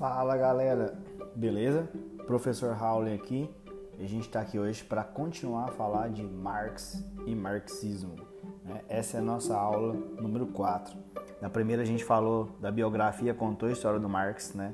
Fala 0.00 0.34
galera, 0.34 0.94
beleza? 1.36 1.86
Professor 2.26 2.74
Howley 2.74 3.12
aqui. 3.12 3.54
A 3.98 4.04
gente 4.04 4.28
está 4.28 4.40
aqui 4.40 4.58
hoje 4.58 4.82
para 4.82 5.04
continuar 5.04 5.64
a 5.64 5.72
falar 5.72 6.08
de 6.08 6.22
Marx 6.22 7.04
e 7.26 7.34
marxismo. 7.34 8.16
Né? 8.64 8.80
Essa 8.88 9.18
é 9.18 9.20
a 9.20 9.22
nossa 9.22 9.54
aula 9.54 9.92
número 10.18 10.46
4. 10.46 10.96
Na 11.38 11.50
primeira 11.50 11.82
a 11.82 11.84
gente 11.84 12.02
falou 12.02 12.48
da 12.62 12.70
biografia, 12.70 13.34
contou 13.34 13.68
a 13.68 13.72
história 13.72 14.00
do 14.00 14.08
Marx, 14.08 14.54
né? 14.54 14.72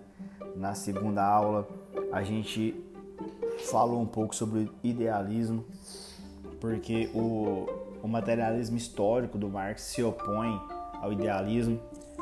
Na 0.54 0.76
segunda 0.76 1.24
aula 1.24 1.66
a 2.12 2.22
gente 2.22 2.80
falou 3.68 4.00
um 4.00 4.06
pouco 4.06 4.32
sobre 4.32 4.70
idealismo, 4.80 5.64
porque 6.60 7.10
o, 7.12 7.66
o 8.00 8.06
materialismo 8.06 8.76
histórico 8.76 9.36
do 9.36 9.48
Marx 9.48 9.82
se 9.82 10.04
opõe 10.04 10.56
ao 11.02 11.12
idealismo. 11.12 11.80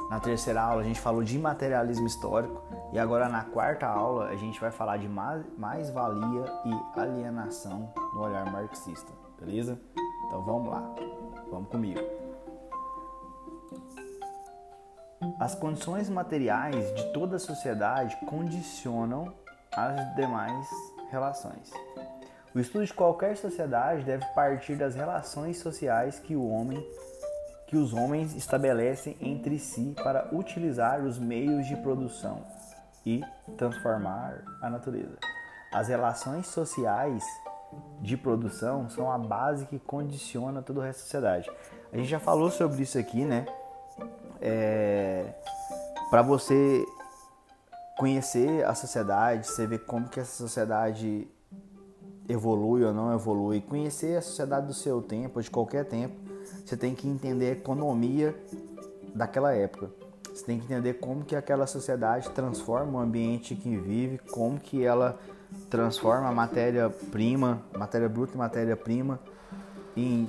Na 0.08 0.18
terceira 0.20 0.62
aula 0.62 0.80
a 0.80 0.84
gente 0.84 1.02
falou 1.02 1.22
de 1.22 1.38
materialismo 1.38 2.06
histórico 2.06 2.73
e 2.94 2.98
agora 2.98 3.28
na 3.28 3.42
quarta 3.42 3.88
aula 3.88 4.26
a 4.26 4.36
gente 4.36 4.60
vai 4.60 4.70
falar 4.70 4.98
de 4.98 5.08
mais-valia 5.08 6.44
e 6.64 7.00
alienação 7.00 7.92
no 8.14 8.20
olhar 8.20 8.48
marxista, 8.52 9.12
beleza? 9.36 9.76
Então 10.26 10.44
vamos 10.44 10.70
lá, 10.70 10.94
vamos 11.50 11.68
comigo. 11.68 12.00
As 15.40 15.56
condições 15.56 16.08
materiais 16.08 16.94
de 16.94 17.12
toda 17.12 17.34
a 17.34 17.40
sociedade 17.40 18.16
condicionam 18.26 19.34
as 19.72 20.14
demais 20.14 20.68
relações. 21.10 21.72
O 22.54 22.60
estudo 22.60 22.86
de 22.86 22.94
qualquer 22.94 23.36
sociedade 23.36 24.04
deve 24.04 24.24
partir 24.36 24.76
das 24.76 24.94
relações 24.94 25.58
sociais 25.58 26.20
que 26.20 26.36
o 26.36 26.48
homem 26.48 26.80
que 27.66 27.76
os 27.76 27.92
homens 27.92 28.36
estabelecem 28.36 29.16
entre 29.20 29.58
si 29.58 29.96
para 30.04 30.28
utilizar 30.32 31.00
os 31.00 31.18
meios 31.18 31.66
de 31.66 31.74
produção 31.76 32.44
e 33.04 33.22
transformar 33.56 34.42
a 34.62 34.70
natureza. 34.70 35.18
As 35.72 35.88
relações 35.88 36.46
sociais 36.46 37.24
de 38.00 38.16
produção 38.16 38.88
são 38.88 39.10
a 39.10 39.18
base 39.18 39.66
que 39.66 39.78
condiciona 39.78 40.62
todo 40.62 40.78
o 40.78 40.80
resto 40.80 41.00
da 41.00 41.04
sociedade. 41.04 41.50
A 41.92 41.96
gente 41.96 42.08
já 42.08 42.20
falou 42.20 42.50
sobre 42.50 42.82
isso 42.82 42.98
aqui, 42.98 43.24
né? 43.24 43.46
É... 44.40 45.34
Para 46.10 46.22
você 46.22 46.84
conhecer 47.98 48.64
a 48.64 48.74
sociedade, 48.74 49.46
você 49.46 49.66
ver 49.66 49.84
como 49.84 50.08
que 50.08 50.20
essa 50.20 50.36
sociedade 50.36 51.28
evolui 52.28 52.84
ou 52.84 52.92
não 52.92 53.12
evolui, 53.12 53.60
conhecer 53.60 54.16
a 54.16 54.22
sociedade 54.22 54.66
do 54.66 54.74
seu 54.74 55.02
tempo, 55.02 55.42
de 55.42 55.50
qualquer 55.50 55.84
tempo, 55.84 56.14
você 56.64 56.76
tem 56.76 56.94
que 56.94 57.08
entender 57.08 57.46
a 57.48 57.52
economia 57.52 58.34
daquela 59.14 59.52
época. 59.52 59.90
Você 60.34 60.44
tem 60.44 60.58
que 60.58 60.64
entender 60.64 60.94
como 60.94 61.24
que 61.24 61.36
aquela 61.36 61.64
sociedade 61.64 62.28
transforma 62.30 62.98
o 62.98 63.00
ambiente 63.00 63.54
que 63.54 63.76
vive, 63.76 64.18
como 64.32 64.58
que 64.58 64.84
ela 64.84 65.16
transforma 65.70 66.28
a 66.28 66.32
matéria-prima, 66.32 67.62
matéria 67.78 68.08
bruta 68.08 68.34
e 68.34 68.36
matéria-prima 68.36 69.20
em, 69.96 70.28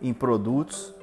em 0.00 0.14
produtos 0.14 0.94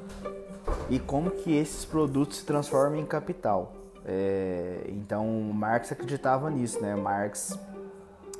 e 0.89 0.97
como 0.97 1.29
que 1.29 1.53
esses 1.53 1.83
produtos 1.83 2.37
se 2.37 2.45
transformam 2.45 2.97
em 2.97 3.05
capital. 3.05 3.73
É, 4.05 4.85
então 4.87 5.27
Marx 5.53 5.91
acreditava 5.91 6.49
nisso, 6.49 6.81
né? 6.81 6.95
Marx 6.95 7.59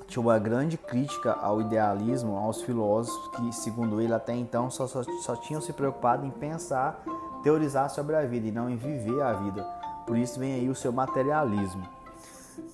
tinha 0.08 0.22
uma 0.22 0.40
grande 0.40 0.78
crítica 0.78 1.34
ao 1.34 1.60
idealismo, 1.60 2.38
aos 2.38 2.62
filósofos 2.62 3.28
que, 3.36 3.52
segundo 3.54 4.02
ele, 4.02 4.14
até 4.14 4.34
então 4.34 4.72
só, 4.72 4.88
só, 4.88 5.04
só 5.04 5.36
tinham 5.36 5.62
se 5.62 5.74
preocupado 5.74 6.26
em 6.26 6.32
pensar, 6.32 7.04
teorizar 7.44 7.90
sobre 7.90 8.16
a 8.16 8.26
vida 8.26 8.48
e 8.48 8.52
não 8.52 8.70
em 8.70 8.76
viver 8.76 9.22
a 9.22 9.34
vida. 9.34 9.64
Por 10.06 10.18
isso 10.18 10.40
vem 10.40 10.54
aí 10.54 10.70
o 10.70 10.76
seu 10.76 10.92
materialismo. 10.92 11.88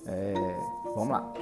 É, 0.06 0.34
vamos 0.94 1.08
lá. 1.08 1.32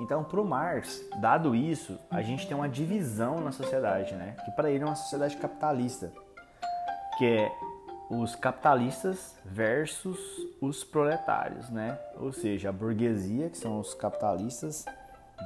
Então, 0.00 0.24
para 0.24 0.40
o 0.40 0.44
Marx, 0.44 1.04
dado 1.20 1.54
isso, 1.54 1.98
a 2.10 2.22
gente 2.22 2.46
tem 2.46 2.56
uma 2.56 2.68
divisão 2.68 3.40
na 3.40 3.52
sociedade, 3.52 4.14
né? 4.14 4.34
Que 4.44 4.50
para 4.52 4.70
ele 4.70 4.82
é 4.82 4.86
uma 4.86 4.96
sociedade 4.96 5.36
capitalista, 5.36 6.10
que 7.18 7.26
é 7.26 7.52
os 8.08 8.34
capitalistas 8.34 9.36
versus 9.44 10.18
os 10.60 10.82
proletários, 10.82 11.68
né? 11.68 11.98
Ou 12.18 12.32
seja, 12.32 12.70
a 12.70 12.72
burguesia, 12.72 13.50
que 13.50 13.58
são 13.58 13.78
os 13.78 13.92
capitalistas, 13.92 14.86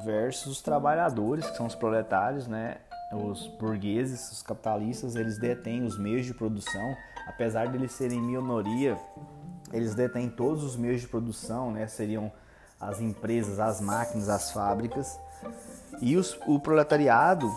versus 0.05 0.47
os 0.47 0.63
trabalhadores, 0.63 1.51
que 1.51 1.57
são 1.57 1.67
os 1.67 1.75
proletários, 1.75 2.47
né? 2.47 2.79
Os 3.15 3.47
burgueses, 3.47 4.33
os 4.33 4.43
capitalistas, 4.43 5.15
eles 5.15 5.39
detêm 5.39 5.85
os 5.85 5.99
meios 5.99 6.27
de 6.27 6.35
produção, 6.35 6.97
apesar 7.27 7.67
de 7.67 7.77
eles 7.77 7.93
serem 7.93 8.21
minoria, 8.21 8.99
eles 9.73 9.95
detêm 9.95 10.29
todos 10.29 10.63
os 10.63 10.77
meios 10.77 11.01
de 11.01 11.09
produção, 11.09 11.71
né? 11.71 11.87
Seriam 11.87 12.31
as 12.81 13.01
empresas, 13.01 13.59
as 13.59 13.81
máquinas, 13.81 14.29
as 14.29 14.51
fábricas. 14.53 15.19
E 16.01 16.17
os, 16.17 16.39
o 16.47 16.59
proletariado, 16.59 17.51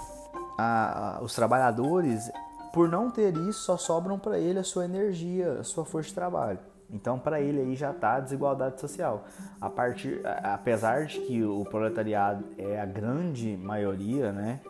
a, 0.58 1.18
a, 1.18 1.24
os 1.24 1.34
trabalhadores, 1.34 2.32
por 2.74 2.88
não 2.88 3.10
ter 3.10 3.36
isso, 3.36 3.62
só 3.62 3.78
sobram 3.78 4.18
para 4.18 4.40
ele 4.40 4.60
a 4.60 4.64
sua 4.64 4.86
energia, 4.86 5.60
a 5.60 5.64
sua 5.64 5.86
força 5.86 6.10
de 6.10 6.16
trabalho. 6.16 6.60
Então, 6.90 7.20
para 7.20 7.42
ele 7.42 7.60
aí 7.60 7.76
já 7.76 7.92
está 7.92 8.16
a 8.16 8.20
desigualdade 8.20 8.80
social. 8.80 9.26
A 9.60 9.70
partir, 9.70 10.22
apesar 10.44 11.06
de 11.06 11.20
que 11.20 11.44
o 11.44 11.66
proletariado 11.66 12.46
é 12.58 12.80
a 12.80 12.86
grande 12.86 13.58
maioria, 13.58 14.32
né? 14.32 14.62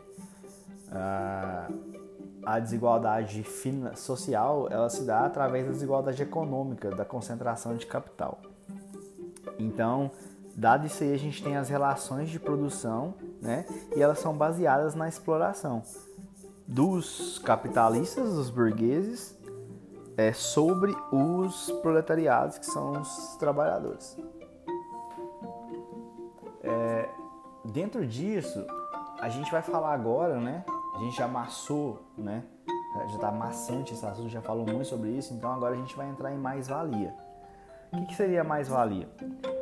A 0.91 2.59
desigualdade 2.59 3.43
social 3.95 4.67
ela 4.69 4.89
se 4.89 5.03
dá 5.03 5.25
através 5.25 5.65
da 5.65 5.71
desigualdade 5.71 6.21
econômica, 6.23 6.89
da 6.89 7.03
concentração 7.03 7.75
de 7.75 7.85
capital. 7.85 8.39
Então, 9.59 10.11
dado 10.55 10.85
isso 10.85 11.03
aí, 11.03 11.13
a 11.13 11.17
gente 11.17 11.43
tem 11.43 11.57
as 11.57 11.67
relações 11.67 12.29
de 12.29 12.39
produção, 12.39 13.13
né? 13.41 13.65
E 13.95 14.01
elas 14.01 14.19
são 14.19 14.33
baseadas 14.35 14.95
na 14.95 15.09
exploração 15.09 15.83
dos 16.67 17.39
capitalistas, 17.39 18.33
dos 18.33 18.49
burgueses, 18.49 19.37
é, 20.17 20.33
sobre 20.33 20.93
os 21.11 21.71
proletariados, 21.81 22.57
que 22.57 22.65
são 22.65 23.01
os 23.01 23.35
trabalhadores. 23.37 24.17
É, 26.61 27.09
dentro 27.63 28.05
disso, 28.05 28.65
a 29.21 29.29
gente 29.29 29.49
vai 29.51 29.61
falar 29.61 29.93
agora, 29.93 30.39
né? 30.39 30.65
A 30.97 30.99
gente 30.99 31.15
já 31.15 31.25
amassou, 31.25 32.11
né? 32.17 32.43
Já 32.95 33.15
está 33.15 33.31
maçante 33.31 33.93
esse 33.93 34.03
assunto, 34.03 34.29
já 34.29 34.41
falou 34.41 34.65
muito 34.65 34.85
sobre 34.85 35.11
isso, 35.11 35.31
então 35.31 35.53
agora 35.53 35.75
a 35.75 35.77
gente 35.77 35.95
vai 35.95 36.09
entrar 36.09 36.33
em 36.33 36.37
mais-valia. 36.39 37.13
O 37.91 37.97
que, 37.97 38.05
que 38.07 38.15
seria 38.15 38.43
mais-valia? 38.43 39.07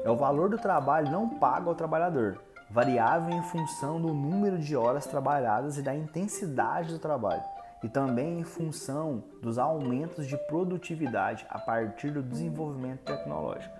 É 0.05 0.09
o 0.09 0.15
valor 0.15 0.49
do 0.49 0.57
trabalho 0.57 1.11
não 1.11 1.27
pago 1.27 1.69
ao 1.69 1.75
trabalhador, 1.75 2.41
variável 2.71 3.35
em 3.35 3.43
função 3.43 4.01
do 4.01 4.13
número 4.13 4.57
de 4.57 4.77
horas 4.77 5.05
trabalhadas 5.05 5.77
e 5.77 5.81
da 5.81 5.93
intensidade 5.93 6.93
do 6.93 6.99
trabalho, 6.99 7.43
e 7.83 7.89
também 7.89 8.39
em 8.39 8.43
função 8.45 9.21
dos 9.41 9.57
aumentos 9.57 10.25
de 10.27 10.37
produtividade 10.47 11.45
a 11.49 11.59
partir 11.59 12.11
do 12.11 12.23
desenvolvimento 12.23 13.01
tecnológico. 13.01 13.75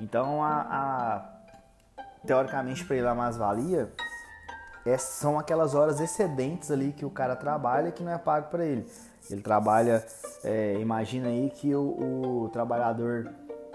Então, 0.00 0.42
a, 0.44 0.60
a 0.70 1.24
teoricamente, 2.24 2.84
para 2.84 2.94
ele 2.94 3.08
a 3.08 3.14
mais-valia 3.14 3.92
é, 4.84 4.98
são 4.98 5.38
aquelas 5.38 5.74
horas 5.74 6.00
excedentes 6.00 6.70
ali 6.70 6.92
que 6.92 7.04
o 7.04 7.10
cara 7.10 7.36
trabalha 7.36 7.92
que 7.92 8.02
não 8.02 8.12
é 8.12 8.18
pago 8.18 8.48
para 8.50 8.64
ele. 8.64 8.86
Ele 9.30 9.40
trabalha, 9.40 10.04
é, 10.42 10.76
imagina 10.80 11.28
aí 11.28 11.50
que 11.50 11.74
o, 11.74 12.44
o 12.44 12.48
trabalhador 12.52 13.32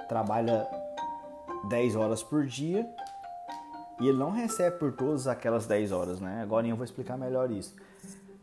trabalha 0.09 0.68
10 1.69 1.95
horas 1.95 2.22
por 2.22 2.45
dia 2.45 2.85
e 4.00 4.07
ele 4.07 4.18
não 4.18 4.31
recebe 4.31 4.78
por 4.78 4.91
todas 4.91 5.28
aquelas 5.28 5.66
10 5.66 5.91
horas, 5.91 6.19
né? 6.19 6.41
Agora 6.44 6.68
eu 6.68 6.75
vou 6.75 6.84
explicar 6.84 7.18
melhor 7.18 7.50
isso. 7.50 7.74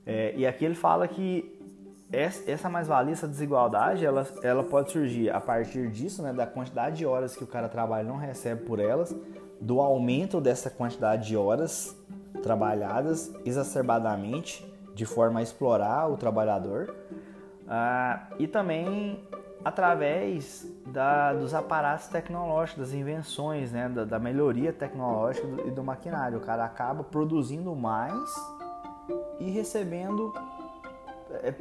É, 0.06 0.34
e 0.36 0.46
aqui 0.46 0.64
ele 0.64 0.75
fala 0.75 1.06
que 1.06 1.52
essa 2.10 2.69
mais-valia, 2.69 3.12
essa 3.12 3.26
desigualdade, 3.26 4.05
ela, 4.05 4.26
ela 4.43 4.62
pode 4.62 4.93
surgir 4.93 5.31
a 5.31 5.40
partir 5.40 5.90
disso, 5.90 6.22
né? 6.22 6.32
Da 6.32 6.46
quantidade 6.46 6.96
de 6.96 7.06
horas 7.06 7.37
que 7.37 7.44
o 7.44 7.46
cara 7.46 7.69
trabalha 7.69 8.05
e 8.05 8.08
não 8.08 8.17
recebe 8.17 8.64
por 8.64 8.78
elas, 8.78 9.14
do 9.60 9.81
aumento 9.81 10.40
dessa 10.40 10.70
quantidade 10.70 11.26
de 11.26 11.37
horas 11.37 11.96
trabalhadas 12.44 13.35
exacerbadamente, 13.44 14.64
de 14.94 15.06
forma 15.06 15.41
a 15.41 15.43
explorar 15.43 16.11
o 16.11 16.17
trabalhador, 16.17 16.94
ah, 17.67 18.29
e 18.38 18.46
também 18.46 19.19
através 19.64 20.70
da, 20.87 21.32
dos 21.32 21.55
aparatos 21.55 22.06
tecnológicos, 22.08 22.82
das 22.82 22.93
invenções, 22.93 23.73
né, 23.73 23.88
da, 23.88 24.05
da 24.05 24.19
melhoria 24.19 24.75
tecnológica 24.75 25.46
do, 25.46 25.67
e 25.67 25.70
do 25.70 25.82
maquinário. 25.82 26.37
O 26.37 26.41
cara 26.43 26.67
acaba 26.67 27.02
produzindo 27.02 27.75
mais 27.75 28.23
e 29.41 29.50
recebendo 29.50 30.35
é, 31.31 31.55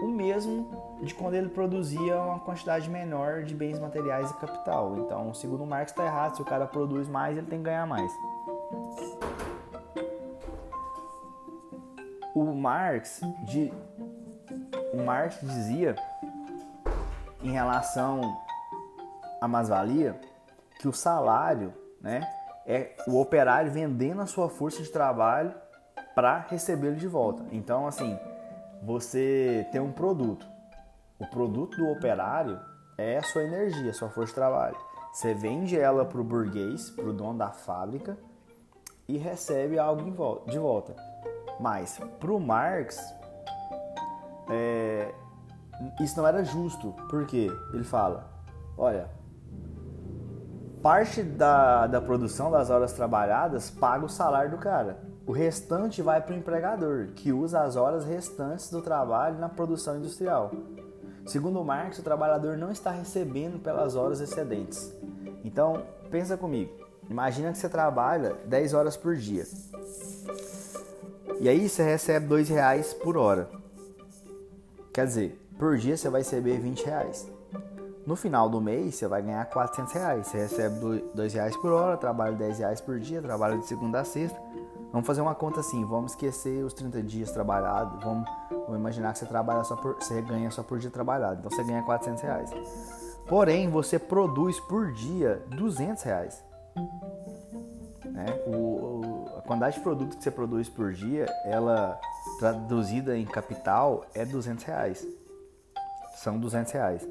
o 0.00 0.08
mesmo 0.08 0.98
de 1.02 1.14
quando 1.14 1.34
ele 1.34 1.50
produzia 1.50 2.18
uma 2.22 2.38
quantidade 2.38 2.88
menor 2.88 3.42
de 3.42 3.54
bens 3.54 3.78
materiais 3.78 4.30
e 4.30 4.34
capital. 4.34 4.96
Então, 4.96 5.34
segundo 5.34 5.66
Marx, 5.66 5.92
está 5.92 6.06
errado. 6.06 6.36
Se 6.36 6.42
o 6.42 6.46
cara 6.46 6.66
produz 6.66 7.06
mais, 7.06 7.36
ele 7.36 7.46
tem 7.46 7.58
que 7.58 7.64
ganhar 7.66 7.86
mais. 7.86 8.10
O 12.34 12.44
Marx, 12.52 13.20
de, 13.44 13.72
o 14.92 15.02
Marx 15.02 15.38
dizia 15.40 15.94
em 17.42 17.50
relação 17.50 18.20
à 19.40 19.48
mais-valia, 19.48 20.18
que 20.78 20.88
o 20.88 20.92
salário, 20.92 21.74
né, 22.00 22.20
é 22.66 22.94
o 23.06 23.20
operário 23.20 23.70
vendendo 23.70 24.22
a 24.22 24.26
sua 24.26 24.48
força 24.48 24.82
de 24.82 24.88
trabalho 24.88 25.54
para 26.14 26.38
recebê-lo 26.48 26.96
de 26.96 27.06
volta. 27.06 27.44
Então, 27.50 27.86
assim, 27.86 28.18
você 28.82 29.66
tem 29.70 29.80
um 29.80 29.92
produto. 29.92 30.46
O 31.18 31.26
produto 31.26 31.76
do 31.76 31.88
operário 31.90 32.60
é 32.98 33.18
a 33.18 33.22
sua 33.22 33.42
energia, 33.42 33.90
a 33.90 33.94
sua 33.94 34.08
força 34.08 34.28
de 34.30 34.34
trabalho. 34.34 34.76
Você 35.12 35.34
vende 35.34 35.78
ela 35.78 36.04
para 36.04 36.20
o 36.20 36.24
burguês, 36.24 36.90
para 36.90 37.04
o 37.04 37.12
dono 37.12 37.38
da 37.38 37.50
fábrica 37.50 38.16
e 39.06 39.18
recebe 39.18 39.78
algo 39.78 40.02
de 40.46 40.58
volta. 40.58 40.96
Mas 41.60 42.00
para 42.18 42.32
o 42.32 42.40
Marx, 42.40 42.98
é, 44.50 45.12
isso 46.00 46.16
não 46.16 46.26
era 46.26 46.44
justo. 46.44 46.94
porque 47.08 47.50
Ele 47.72 47.84
fala: 47.84 48.28
olha, 48.76 49.08
parte 50.82 51.22
da, 51.22 51.86
da 51.86 52.00
produção 52.00 52.50
das 52.50 52.70
horas 52.70 52.92
trabalhadas 52.92 53.70
paga 53.70 54.04
o 54.04 54.08
salário 54.08 54.50
do 54.50 54.58
cara. 54.58 54.98
O 55.24 55.30
restante 55.30 56.02
vai 56.02 56.20
para 56.20 56.34
o 56.34 56.38
empregador, 56.38 57.08
que 57.14 57.32
usa 57.32 57.60
as 57.62 57.76
horas 57.76 58.04
restantes 58.04 58.70
do 58.70 58.82
trabalho 58.82 59.38
na 59.38 59.48
produção 59.48 59.96
industrial. 59.96 60.50
Segundo 61.24 61.64
Marx, 61.64 62.00
o 62.00 62.02
trabalhador 62.02 62.56
não 62.56 62.72
está 62.72 62.90
recebendo 62.90 63.60
pelas 63.60 63.94
horas 63.94 64.20
excedentes. 64.20 64.92
Então, 65.44 65.84
pensa 66.10 66.36
comigo. 66.36 66.72
Imagina 67.08 67.52
que 67.52 67.58
você 67.58 67.68
trabalha 67.68 68.36
10 68.46 68.74
horas 68.74 68.96
por 68.96 69.14
dia. 69.14 69.44
E 71.42 71.48
aí 71.48 71.68
você 71.68 71.82
recebe 71.82 72.26
2 72.26 72.48
reais 72.50 72.94
por 72.94 73.16
hora. 73.16 73.50
Quer 74.94 75.06
dizer, 75.06 75.44
por 75.58 75.76
dia 75.76 75.96
você 75.96 76.08
vai 76.08 76.20
receber 76.20 76.60
20 76.60 76.84
reais. 76.86 77.28
No 78.06 78.14
final 78.14 78.48
do 78.48 78.60
mês 78.60 78.94
você 78.94 79.08
vai 79.08 79.22
ganhar 79.22 79.44
400 79.46 79.92
reais. 79.92 80.26
Você 80.28 80.38
recebe 80.38 81.04
2 81.12 81.34
reais 81.34 81.56
por 81.56 81.72
hora, 81.72 81.96
trabalha 81.96 82.36
10 82.36 82.58
reais 82.60 82.80
por 82.80 83.00
dia, 83.00 83.20
trabalha 83.20 83.58
de 83.58 83.66
segunda 83.66 83.98
a 83.98 84.04
sexta. 84.04 84.40
Vamos 84.92 85.04
fazer 85.04 85.20
uma 85.20 85.34
conta 85.34 85.58
assim, 85.58 85.84
vamos 85.84 86.12
esquecer 86.12 86.64
os 86.64 86.72
30 86.74 87.02
dias 87.02 87.32
trabalhados, 87.32 88.00
vamos, 88.04 88.30
vamos 88.48 88.76
imaginar 88.76 89.12
que 89.12 89.18
você 89.18 89.26
trabalha 89.26 89.64
só 89.64 89.74
por, 89.74 89.96
você 89.96 90.22
ganha 90.22 90.48
só 90.52 90.62
por 90.62 90.78
dia 90.78 90.90
trabalhado, 90.90 91.40
então 91.40 91.50
você 91.50 91.64
ganha 91.64 91.82
400 91.82 92.22
reais. 92.22 92.50
Porém, 93.26 93.68
você 93.68 93.98
produz 93.98 94.60
por 94.60 94.92
dia 94.92 95.42
200 95.48 96.04
reais. 96.04 96.44
Né? 98.12 98.26
O, 98.46 99.01
a 99.42 99.46
quantidade 99.46 99.76
de 99.76 99.82
produto 99.82 100.16
que 100.16 100.22
você 100.22 100.30
produz 100.30 100.68
por 100.68 100.92
dia, 100.92 101.26
ela 101.44 102.00
traduzida 102.38 103.16
em 103.18 103.26
capital 103.26 104.06
é 104.14 104.24
200 104.24 104.64
reais. 104.64 105.06
São 106.14 106.38
200 106.38 106.72
reais. 106.72 107.08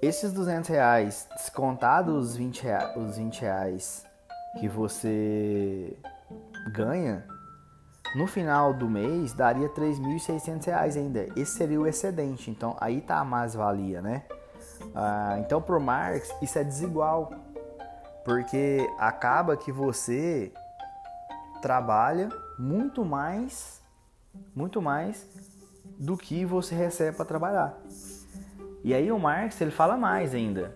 Esses 0.00 0.32
200 0.32 0.70
reais, 0.70 1.28
descontados 1.36 2.30
os 2.30 2.36
20 2.36 2.62
reais, 2.62 2.96
os 2.96 3.16
20 3.16 3.40
reais 3.40 4.06
que 4.58 4.68
você 4.68 5.98
ganha, 6.72 7.26
no 8.14 8.26
final 8.26 8.72
do 8.72 8.88
mês 8.88 9.32
daria 9.32 9.68
3.600 9.68 10.64
reais 10.66 10.96
ainda. 10.96 11.26
Esse 11.36 11.56
seria 11.56 11.80
o 11.80 11.86
excedente. 11.86 12.50
Então 12.50 12.76
aí 12.80 13.00
tá 13.00 13.18
a 13.18 13.24
mais-valia, 13.24 14.00
né? 14.00 14.24
Ah, 14.94 15.36
então 15.40 15.60
pro 15.60 15.80
Marx 15.80 16.32
isso 16.40 16.58
é 16.58 16.64
desigual. 16.64 17.30
Porque 18.24 18.88
acaba 18.98 19.56
que 19.56 19.72
você 19.72 20.52
trabalha 21.60 22.28
muito 22.58 23.04
mais, 23.04 23.82
muito 24.54 24.80
mais 24.80 25.28
do 25.98 26.16
que 26.16 26.44
você 26.44 26.74
recebe 26.74 27.16
para 27.16 27.24
trabalhar. 27.24 27.78
E 28.82 28.94
aí 28.94 29.12
o 29.12 29.18
Marx 29.18 29.60
ele 29.60 29.70
fala 29.70 29.96
mais 29.96 30.34
ainda. 30.34 30.74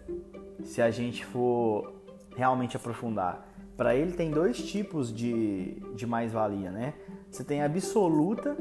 Se 0.62 0.82
a 0.82 0.90
gente 0.90 1.24
for 1.24 1.94
realmente 2.36 2.76
aprofundar, 2.76 3.46
para 3.76 3.94
ele 3.94 4.12
tem 4.12 4.30
dois 4.30 4.58
tipos 4.58 5.12
de, 5.12 5.80
de 5.94 6.06
mais-valia, 6.06 6.70
né? 6.70 6.94
Você 7.30 7.42
tem 7.42 7.62
a 7.62 7.66
absoluta, 7.66 8.56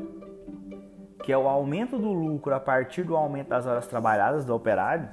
que 1.24 1.32
é 1.32 1.38
o 1.38 1.48
aumento 1.48 1.98
do 1.98 2.12
lucro 2.12 2.54
a 2.56 2.60
partir 2.60 3.04
do 3.04 3.16
aumento 3.16 3.50
das 3.50 3.66
horas 3.66 3.86
trabalhadas 3.86 4.44
do 4.46 4.56
operário. 4.56 5.10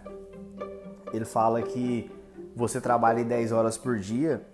Ele 1.12 1.25
fala 1.25 1.61
que 1.62 2.11
você 2.55 2.81
trabalha 2.81 3.25
10 3.25 3.53
horas 3.53 3.77
por 3.77 3.99
dia 3.99 4.47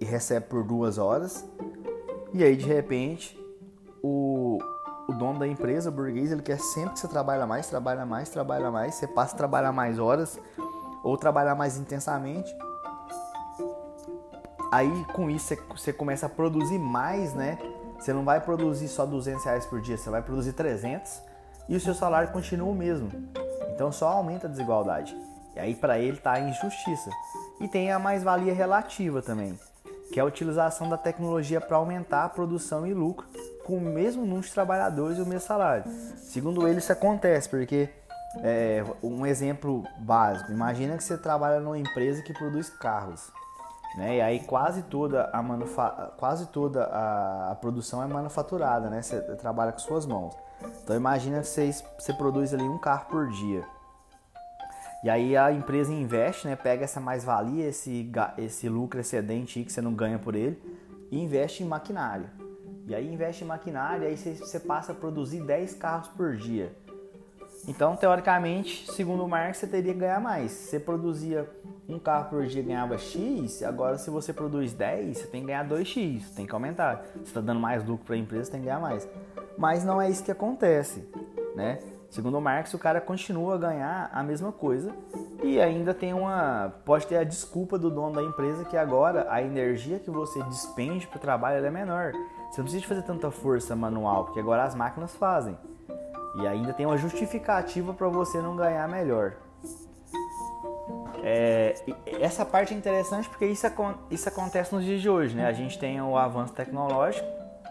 e 0.00 0.04
recebe 0.04 0.46
por 0.46 0.64
duas 0.64 0.98
horas. 0.98 1.48
E 2.32 2.44
aí, 2.44 2.56
de 2.56 2.66
repente, 2.66 3.38
o, 4.02 4.58
o 5.08 5.12
dono 5.12 5.38
da 5.38 5.46
empresa, 5.46 5.88
o 5.90 5.92
burguês, 5.92 6.32
ele 6.32 6.42
quer 6.42 6.58
sempre 6.58 6.94
que 6.94 7.00
você 7.00 7.08
trabalha 7.08 7.46
mais, 7.46 7.68
trabalha 7.68 8.04
mais, 8.04 8.28
trabalha 8.28 8.70
mais. 8.70 8.94
Você 8.94 9.06
passa 9.06 9.34
a 9.34 9.36
trabalhar 9.38 9.72
mais 9.72 9.98
horas 9.98 10.38
ou 11.02 11.16
trabalhar 11.16 11.54
mais 11.54 11.76
intensamente 11.78 12.54
Aí 14.70 15.04
com 15.12 15.30
isso 15.30 15.56
você 15.70 15.92
começa 15.92 16.26
a 16.26 16.28
produzir 16.28 16.78
mais, 16.78 17.32
né? 17.34 17.58
Você 17.98 18.12
não 18.12 18.24
vai 18.24 18.40
produzir 18.40 18.88
só 18.88 19.06
200 19.06 19.44
reais 19.44 19.66
por 19.66 19.80
dia, 19.80 19.96
você 19.96 20.10
vai 20.10 20.22
produzir 20.22 20.52
300 20.52 21.22
e 21.68 21.76
o 21.76 21.80
seu 21.80 21.94
salário 21.94 22.30
continua 22.32 22.68
o 22.68 22.74
mesmo. 22.74 23.10
Então 23.72 23.90
só 23.92 24.08
aumenta 24.08 24.46
a 24.46 24.50
desigualdade. 24.50 25.16
E 25.54 25.60
aí 25.60 25.74
para 25.74 25.98
ele 25.98 26.18
tá 26.18 26.32
a 26.32 26.40
injustiça. 26.40 27.10
E 27.60 27.68
tem 27.68 27.90
a 27.90 27.98
mais-valia 27.98 28.52
relativa 28.52 29.22
também, 29.22 29.58
que 30.12 30.20
é 30.20 30.22
a 30.22 30.26
utilização 30.26 30.88
da 30.88 30.96
tecnologia 30.96 31.60
para 31.60 31.76
aumentar 31.76 32.24
a 32.24 32.28
produção 32.28 32.86
e 32.86 32.94
lucro 32.94 33.26
com 33.64 33.76
o 33.76 33.80
mesmo 33.80 34.24
número 34.24 34.42
de 34.42 34.52
trabalhadores 34.52 35.18
e 35.18 35.22
o 35.22 35.26
mesmo 35.26 35.46
salário. 35.46 35.84
Segundo 36.16 36.66
ele, 36.68 36.78
isso 36.78 36.92
acontece 36.92 37.48
porque 37.48 37.88
é, 38.42 38.84
um 39.02 39.26
exemplo 39.26 39.84
básico. 39.98 40.52
Imagina 40.52 40.96
que 40.96 41.04
você 41.04 41.16
trabalha 41.18 41.60
numa 41.60 41.78
empresa 41.78 42.22
que 42.22 42.32
produz 42.32 42.70
carros. 42.70 43.30
Né? 43.96 44.16
E 44.16 44.20
aí 44.20 44.40
quase 44.40 44.82
toda 44.82 45.30
a, 45.32 45.42
manufa 45.42 46.12
quase 46.18 46.46
toda 46.46 46.84
a, 46.84 47.52
a, 47.52 47.54
produção 47.54 48.02
é 48.02 48.06
manufaturada, 48.06 48.90
né? 48.90 49.00
Você 49.00 49.20
trabalha 49.36 49.72
com 49.72 49.78
suas 49.78 50.04
mãos. 50.04 50.34
Então 50.82 50.94
imagina 50.94 51.40
que 51.40 51.46
você, 51.46 51.70
você 51.98 52.12
produz 52.12 52.52
ali 52.52 52.64
um 52.64 52.78
carro 52.78 53.06
por 53.06 53.28
dia. 53.28 53.64
E 55.04 55.10
aí 55.10 55.36
a 55.36 55.52
empresa 55.52 55.92
investe, 55.92 56.46
né? 56.46 56.56
Pega 56.56 56.84
essa 56.84 57.00
mais-valia, 57.00 57.68
esse, 57.68 58.10
esse 58.38 58.68
lucro 58.68 59.00
excedente 59.00 59.62
que 59.62 59.72
você 59.72 59.80
não 59.80 59.94
ganha 59.94 60.18
por 60.18 60.34
ele, 60.34 60.60
e 61.10 61.18
investe 61.20 61.62
em 61.62 61.66
maquinário. 61.66 62.28
E 62.86 62.94
aí 62.94 63.12
investe 63.12 63.44
em 63.44 63.46
maquinário, 63.46 64.06
aí 64.06 64.16
você, 64.16 64.34
você 64.34 64.60
passa 64.60 64.92
a 64.92 64.94
produzir 64.94 65.42
10 65.42 65.74
carros 65.74 66.08
por 66.08 66.36
dia. 66.36 66.72
Então, 67.68 67.96
teoricamente, 67.96 68.90
segundo 68.92 69.24
o 69.24 69.28
Marx, 69.28 69.58
você 69.58 69.66
teria 69.66 69.92
que 69.92 69.98
ganhar 69.98 70.20
mais. 70.20 70.52
Você 70.52 70.78
produzia 70.78 71.48
um 71.88 71.98
carro 71.98 72.28
por 72.28 72.46
dia 72.46 72.62
ganhava 72.62 72.98
X, 72.98 73.62
agora 73.62 73.96
se 73.96 74.10
você 74.10 74.32
produz 74.32 74.72
10, 74.72 75.18
você 75.18 75.26
tem 75.26 75.40
que 75.40 75.46
ganhar 75.46 75.68
2X, 75.68 76.34
tem 76.34 76.46
que 76.46 76.52
aumentar. 76.52 77.04
Se 77.14 77.24
está 77.24 77.40
dando 77.40 77.60
mais 77.60 77.84
lucro 77.84 78.04
para 78.06 78.16
a 78.16 78.18
empresa, 78.18 78.50
tem 78.50 78.60
que 78.60 78.66
ganhar 78.66 78.80
mais. 78.80 79.08
Mas 79.56 79.84
não 79.84 80.00
é 80.00 80.10
isso 80.10 80.24
que 80.24 80.30
acontece, 80.30 81.08
né? 81.54 81.78
Segundo 82.10 82.38
o 82.38 82.40
Marx, 82.40 82.72
o 82.72 82.78
cara 82.78 83.00
continua 83.00 83.54
a 83.54 83.58
ganhar 83.58 84.10
a 84.12 84.22
mesma 84.22 84.52
coisa 84.52 84.92
e 85.42 85.60
ainda 85.60 85.92
tem 85.92 86.14
uma. 86.14 86.72
Pode 86.84 87.06
ter 87.06 87.16
a 87.16 87.24
desculpa 87.24 87.78
do 87.78 87.90
dono 87.90 88.14
da 88.14 88.22
empresa 88.22 88.64
que 88.64 88.76
agora 88.76 89.26
a 89.28 89.42
energia 89.42 89.98
que 89.98 90.10
você 90.10 90.42
despende 90.44 91.06
para 91.06 91.16
o 91.16 91.20
trabalho 91.20 91.64
é 91.64 91.70
menor. 91.70 92.12
Você 92.50 92.60
não 92.60 92.64
precisa 92.64 92.86
fazer 92.86 93.02
tanta 93.02 93.30
força 93.30 93.74
manual, 93.74 94.24
porque 94.24 94.40
agora 94.40 94.64
as 94.64 94.74
máquinas 94.74 95.14
fazem. 95.16 95.56
E 96.40 96.46
ainda 96.46 96.72
tem 96.72 96.86
uma 96.86 96.96
justificativa 96.96 97.92
para 97.92 98.08
você 98.08 98.40
não 98.40 98.56
ganhar 98.56 98.88
melhor. 98.88 99.36
É, 101.22 101.74
essa 102.20 102.44
parte 102.44 102.72
é 102.72 102.76
interessante 102.76 103.28
porque 103.28 103.46
isso, 103.46 103.66
isso 104.10 104.28
acontece 104.28 104.72
nos 104.72 104.84
dias 104.84 105.00
de 105.00 105.10
hoje, 105.10 105.34
né? 105.34 105.46
A 105.46 105.52
gente 105.52 105.76
tem 105.78 106.00
o 106.00 106.16
avanço 106.16 106.52
tecnológico 106.52 107.26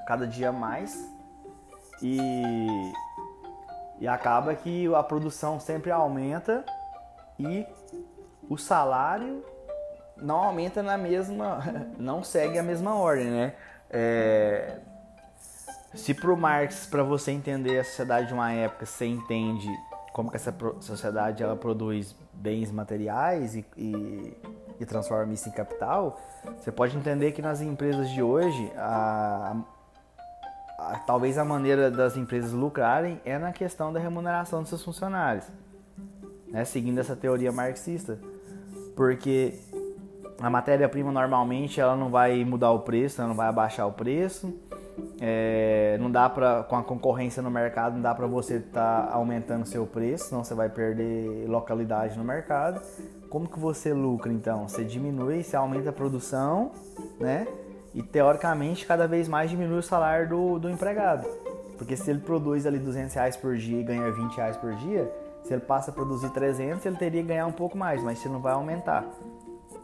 cada 0.05 0.27
dia 0.27 0.51
mais 0.51 1.09
e, 2.01 2.19
e 3.99 4.07
acaba 4.07 4.53
que 4.55 4.93
a 4.93 5.03
produção 5.03 5.59
sempre 5.59 5.91
aumenta 5.91 6.63
e 7.39 7.65
o 8.49 8.57
salário 8.57 9.43
não 10.17 10.37
aumenta 10.37 10.81
na 10.81 10.97
mesma, 10.97 11.59
não 11.97 12.23
segue 12.23 12.57
a 12.57 12.63
mesma 12.63 12.95
ordem, 12.95 13.27
né? 13.27 13.53
É, 13.89 14.79
se 15.93 16.13
pro 16.13 16.35
Marx, 16.35 16.85
para 16.85 17.03
você 17.03 17.31
entender 17.31 17.79
a 17.79 17.83
sociedade 17.83 18.27
de 18.27 18.33
uma 18.33 18.51
época, 18.51 18.85
você 18.85 19.05
entende 19.05 19.69
como 20.13 20.29
que 20.29 20.37
essa 20.37 20.53
sociedade 20.79 21.43
ela 21.43 21.55
produz 21.55 22.15
bens 22.33 22.71
materiais 22.71 23.55
e, 23.55 23.65
e, 23.77 24.37
e 24.79 24.85
transforma 24.85 25.33
isso 25.33 25.49
em 25.49 25.51
capital, 25.51 26.19
você 26.57 26.71
pode 26.71 26.97
entender 26.97 27.31
que 27.31 27.41
nas 27.41 27.61
empresas 27.61 28.09
de 28.09 28.21
hoje, 28.21 28.71
a, 28.77 29.57
talvez 31.05 31.37
a 31.37 31.45
maneira 31.45 31.89
das 31.89 32.17
empresas 32.17 32.51
lucrarem 32.51 33.19
é 33.25 33.37
na 33.37 33.51
questão 33.51 33.91
da 33.91 33.99
remuneração 33.99 34.61
dos 34.61 34.69
seus 34.69 34.83
funcionários, 34.83 35.45
né? 36.47 36.65
seguindo 36.65 36.99
essa 36.99 37.15
teoria 37.15 37.51
marxista, 37.51 38.19
porque 38.95 39.59
a 40.39 40.49
matéria-prima 40.49 41.11
normalmente 41.11 41.79
ela 41.79 41.95
não 41.95 42.09
vai 42.09 42.43
mudar 42.43 42.71
o 42.71 42.79
preço, 42.79 43.21
ela 43.21 43.29
não 43.29 43.35
vai 43.35 43.47
abaixar 43.47 43.87
o 43.87 43.91
preço, 43.91 44.53
é, 45.19 45.97
não 45.99 46.11
dá 46.11 46.29
para 46.29 46.63
com 46.63 46.75
a 46.75 46.83
concorrência 46.83 47.41
no 47.41 47.51
mercado 47.51 47.95
não 47.95 48.01
dá 48.01 48.13
para 48.13 48.27
você 48.27 48.55
estar 48.55 49.07
tá 49.07 49.13
aumentando 49.13 49.65
seu 49.65 49.85
preço, 49.85 50.25
senão 50.25 50.43
você 50.43 50.53
vai 50.53 50.69
perder 50.69 51.47
localidade 51.47 52.17
no 52.17 52.23
mercado. 52.23 52.81
como 53.29 53.47
que 53.47 53.59
você 53.59 53.93
lucra 53.93 54.31
então? 54.31 54.67
Você 54.67 54.83
diminui, 54.83 55.43
você 55.43 55.55
aumenta 55.55 55.89
a 55.89 55.93
produção, 55.93 56.71
né? 57.19 57.47
E 57.95 58.03
teoricamente 58.03 58.85
cada 58.85 59.07
vez 59.07 59.25
mais 59.25 59.49
diminui 59.49 59.79
o 59.79 59.81
salário 59.81 60.27
do, 60.27 60.59
do 60.59 60.69
empregado. 60.69 61.25
Porque 61.77 61.95
se 61.95 62.09
ele 62.09 62.19
produz 62.19 62.65
ali 62.65 62.77
200 62.77 63.15
reais 63.15 63.37
por 63.37 63.55
dia 63.55 63.79
e 63.79 63.83
ganha 63.83 64.11
20 64.11 64.35
reais 64.35 64.57
por 64.57 64.75
dia, 64.75 65.09
se 65.43 65.53
ele 65.53 65.61
passa 65.61 65.91
a 65.91 65.93
produzir 65.93 66.29
300, 66.29 66.85
ele 66.85 66.97
teria 66.97 67.21
que 67.21 67.27
ganhar 67.29 67.47
um 67.47 67.53
pouco 67.53 67.77
mais, 67.77 68.03
mas 68.03 68.19
você 68.19 68.27
não 68.27 68.41
vai 68.41 68.51
aumentar. 68.51 69.05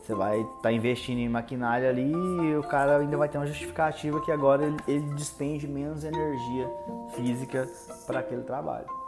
Você 0.02 0.14
vai 0.14 0.42
estar 0.42 0.62
tá 0.64 0.72
investindo 0.74 1.20
em 1.20 1.30
maquinária 1.30 1.88
ali 1.90 2.12
e 2.12 2.58
o 2.58 2.64
cara 2.64 2.98
ainda 2.98 3.16
vai 3.16 3.30
ter 3.30 3.38
uma 3.38 3.48
justificativa 3.48 4.20
que 4.20 4.32
agora 4.32 4.66
ele, 4.66 4.78
ele 4.88 5.14
despende 5.14 5.66
menos 5.66 6.04
energia 6.04 6.70
física 7.16 7.70
para 8.06 8.20
aquele 8.20 8.42
trabalho. 8.44 9.01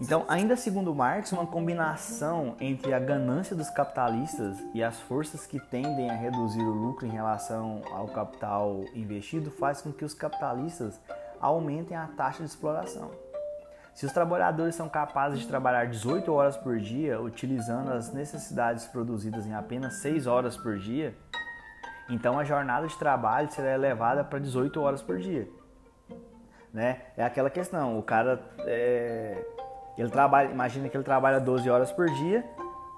Então, 0.00 0.24
ainda 0.28 0.56
segundo 0.56 0.94
Marx, 0.94 1.32
uma 1.32 1.46
combinação 1.46 2.56
entre 2.60 2.92
a 2.92 2.98
ganância 2.98 3.56
dos 3.56 3.70
capitalistas 3.70 4.56
e 4.74 4.82
as 4.82 5.00
forças 5.00 5.46
que 5.46 5.58
tendem 5.58 6.10
a 6.10 6.14
reduzir 6.14 6.62
o 6.62 6.72
lucro 6.72 7.06
em 7.06 7.10
relação 7.10 7.82
ao 7.92 8.06
capital 8.08 8.84
investido 8.94 9.50
faz 9.50 9.80
com 9.80 9.92
que 9.92 10.04
os 10.04 10.14
capitalistas 10.14 11.00
aumentem 11.40 11.96
a 11.96 12.06
taxa 12.06 12.38
de 12.42 12.48
exploração. 12.48 13.10
Se 13.94 14.04
os 14.04 14.12
trabalhadores 14.12 14.74
são 14.74 14.90
capazes 14.90 15.40
de 15.40 15.48
trabalhar 15.48 15.86
18 15.86 16.30
horas 16.30 16.56
por 16.56 16.78
dia, 16.78 17.18
utilizando 17.18 17.92
as 17.92 18.12
necessidades 18.12 18.84
produzidas 18.86 19.46
em 19.46 19.54
apenas 19.54 20.02
6 20.02 20.26
horas 20.26 20.54
por 20.54 20.78
dia, 20.78 21.16
então 22.10 22.38
a 22.38 22.44
jornada 22.44 22.86
de 22.86 22.96
trabalho 22.98 23.50
será 23.50 23.72
elevada 23.72 24.22
para 24.22 24.38
18 24.38 24.78
horas 24.80 25.00
por 25.00 25.18
dia. 25.18 25.48
Né? 26.72 27.00
É 27.16 27.24
aquela 27.24 27.48
questão, 27.48 27.98
o 27.98 28.02
cara 28.02 28.38
é, 28.66 29.42
ele 29.98 30.10
trabalha, 30.10 30.50
imagina 30.50 30.88
que 30.88 30.96
ele 30.96 31.04
trabalha 31.04 31.40
12 31.40 31.68
horas 31.68 31.92
por 31.92 32.06
dia 32.10 32.44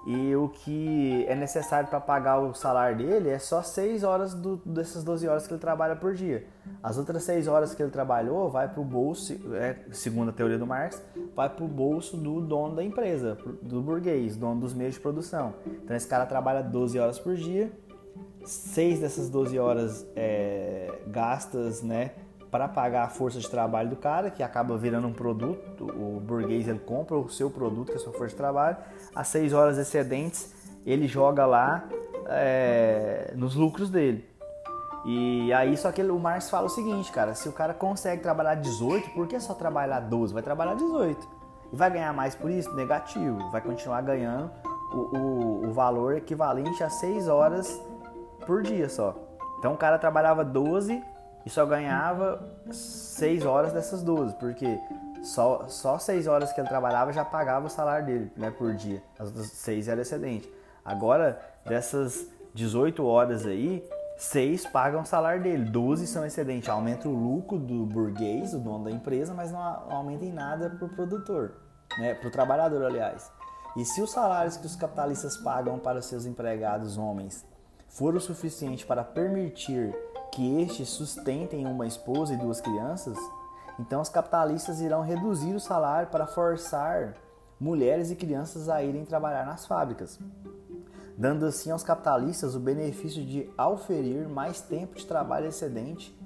e 0.05 0.33
o 0.35 0.47
que 0.47 1.25
é 1.27 1.35
necessário 1.35 1.89
para 1.89 1.99
pagar 1.99 2.39
o 2.39 2.53
salário 2.53 2.97
dele 2.97 3.29
é 3.29 3.37
só 3.37 3.61
6 3.61 4.03
horas 4.03 4.33
do, 4.33 4.57
dessas 4.65 5.03
12 5.03 5.27
horas 5.27 5.45
que 5.45 5.53
ele 5.53 5.59
trabalha 5.59 5.95
por 5.95 6.13
dia. 6.13 6.45
As 6.81 6.97
outras 6.97 7.23
6 7.23 7.47
horas 7.47 7.75
que 7.75 7.83
ele 7.83 7.91
trabalhou 7.91 8.49
vai 8.49 8.67
para 8.67 8.79
o 8.79 8.85
bolso, 8.85 9.33
é, 9.53 9.75
segundo 9.91 10.29
a 10.29 10.31
teoria 10.31 10.57
do 10.57 10.65
Marx, 10.65 11.03
vai 11.35 11.49
para 11.49 11.65
o 11.65 11.67
bolso 11.67 12.15
do 12.15 12.39
dono 12.39 12.75
da 12.75 12.83
empresa, 12.83 13.37
do 13.61 13.81
burguês, 13.81 14.37
dono 14.37 14.61
dos 14.61 14.73
meios 14.73 14.95
de 14.95 15.01
produção. 15.01 15.53
Então 15.83 15.95
esse 15.95 16.07
cara 16.07 16.25
trabalha 16.25 16.63
12 16.63 16.97
horas 16.97 17.19
por 17.19 17.35
dia, 17.35 17.71
6 18.45 19.01
dessas 19.01 19.29
12 19.29 19.59
horas 19.59 20.07
é, 20.15 21.01
gastas, 21.07 21.83
né? 21.83 22.11
Para 22.51 22.67
pagar 22.67 23.03
a 23.03 23.09
força 23.09 23.39
de 23.39 23.49
trabalho 23.49 23.89
do 23.89 23.95
cara, 23.95 24.31
que 24.31 24.41
acaba 24.41 24.77
virando 24.77 25.07
um 25.07 25.13
produto, 25.13 25.85
o 25.85 26.19
burguês 26.19 26.67
ele 26.67 26.79
compra 26.79 27.15
o 27.15 27.29
seu 27.29 27.49
produto, 27.49 27.87
que 27.87 27.93
é 27.93 27.95
a 27.95 27.99
sua 27.99 28.13
força 28.13 28.29
de 28.29 28.35
trabalho, 28.35 28.77
as 29.15 29.27
seis 29.27 29.53
horas 29.53 29.77
excedentes 29.77 30.53
ele 30.85 31.07
joga 31.07 31.45
lá 31.45 31.83
é, 32.27 33.33
nos 33.35 33.55
lucros 33.55 33.89
dele. 33.89 34.27
E 35.05 35.53
aí 35.53 35.77
só 35.77 35.91
que 35.91 36.01
o 36.01 36.19
Marx 36.19 36.49
fala 36.49 36.65
o 36.65 36.69
seguinte, 36.69 37.11
cara, 37.11 37.33
se 37.33 37.47
o 37.47 37.53
cara 37.53 37.73
consegue 37.73 38.21
trabalhar 38.21 38.55
18, 38.55 39.11
por 39.11 39.27
que 39.27 39.39
só 39.39 39.53
trabalhar 39.53 39.99
12? 40.01 40.33
Vai 40.33 40.43
trabalhar 40.43 40.75
18. 40.75 41.27
E 41.71 41.75
vai 41.75 41.89
ganhar 41.89 42.13
mais 42.13 42.35
por 42.35 42.49
isso? 42.49 42.73
Negativo. 42.75 43.49
Vai 43.51 43.61
continuar 43.61 44.01
ganhando 44.01 44.51
o, 44.91 45.17
o, 45.17 45.67
o 45.67 45.71
valor 45.71 46.17
equivalente 46.17 46.83
a 46.83 46.89
6 46.89 47.27
horas 47.27 47.81
por 48.45 48.61
dia 48.61 48.89
só. 48.89 49.15
Então 49.59 49.73
o 49.73 49.77
cara 49.77 49.97
trabalhava 49.97 50.43
12 50.43 51.01
e 51.45 51.49
só 51.49 51.65
ganhava 51.65 52.41
6 52.71 53.45
horas 53.45 53.73
dessas 53.73 54.03
12, 54.03 54.35
porque 54.35 54.79
só, 55.23 55.67
só 55.67 55.97
6 55.97 56.27
horas 56.27 56.51
que 56.53 56.59
ele 56.59 56.67
trabalhava 56.67 57.11
já 57.11 57.25
pagava 57.25 57.67
o 57.67 57.69
salário 57.69 58.05
dele 58.05 58.31
né, 58.35 58.51
por 58.51 58.73
dia. 58.73 59.01
As 59.17 59.27
outras 59.27 59.47
6 59.47 59.87
era 59.87 60.01
excedente. 60.01 60.51
Agora, 60.83 61.39
dessas 61.65 62.27
18 62.53 63.05
horas 63.05 63.45
aí, 63.45 63.83
6 64.17 64.67
pagam 64.67 65.01
o 65.01 65.05
salário 65.05 65.41
dele, 65.41 65.65
12 65.65 66.07
são 66.07 66.25
excedente. 66.25 66.69
Aumenta 66.69 67.07
o 67.07 67.13
lucro 67.13 67.57
do 67.57 67.85
burguês, 67.85 68.53
o 68.53 68.59
dono 68.59 68.85
da 68.85 68.91
empresa, 68.91 69.33
mas 69.33 69.51
não 69.51 69.61
aumenta 69.61 70.25
em 70.25 70.33
nada 70.33 70.69
para 70.69 70.85
o 70.85 70.89
produtor, 70.89 71.53
né, 71.97 72.13
para 72.13 72.27
o 72.27 72.31
trabalhador, 72.31 72.83
aliás. 72.83 73.31
E 73.77 73.85
se 73.85 74.01
os 74.01 74.11
salários 74.11 74.57
que 74.57 74.65
os 74.65 74.75
capitalistas 74.75 75.37
pagam 75.37 75.77
para 75.79 76.01
seus 76.01 76.25
empregados 76.25 76.97
homens 76.97 77.45
for 77.87 78.15
o 78.15 78.19
suficiente 78.19 78.85
para 78.85 79.03
permitir 79.03 79.95
que 80.31 80.61
estes 80.61 80.89
sustentem 80.89 81.65
uma 81.65 81.87
esposa 81.87 82.33
e 82.33 82.37
duas 82.37 82.61
crianças, 82.61 83.17
então 83.79 84.01
os 84.01 84.09
capitalistas 84.09 84.81
irão 84.81 85.01
reduzir 85.01 85.53
o 85.53 85.59
salário 85.59 86.09
para 86.09 86.27
forçar 86.27 87.15
mulheres 87.59 88.11
e 88.11 88.15
crianças 88.15 88.69
a 88.69 88.83
irem 88.83 89.05
trabalhar 89.05 89.45
nas 89.45 89.65
fábricas, 89.65 90.19
dando 91.17 91.45
assim 91.45 91.71
aos 91.71 91.83
capitalistas 91.83 92.55
o 92.55 92.59
benefício 92.59 93.23
de 93.23 93.49
auferir 93.57 94.27
mais 94.27 94.61
tempo 94.61 94.95
de 94.95 95.05
trabalho 95.05 95.47
excedente 95.47 96.17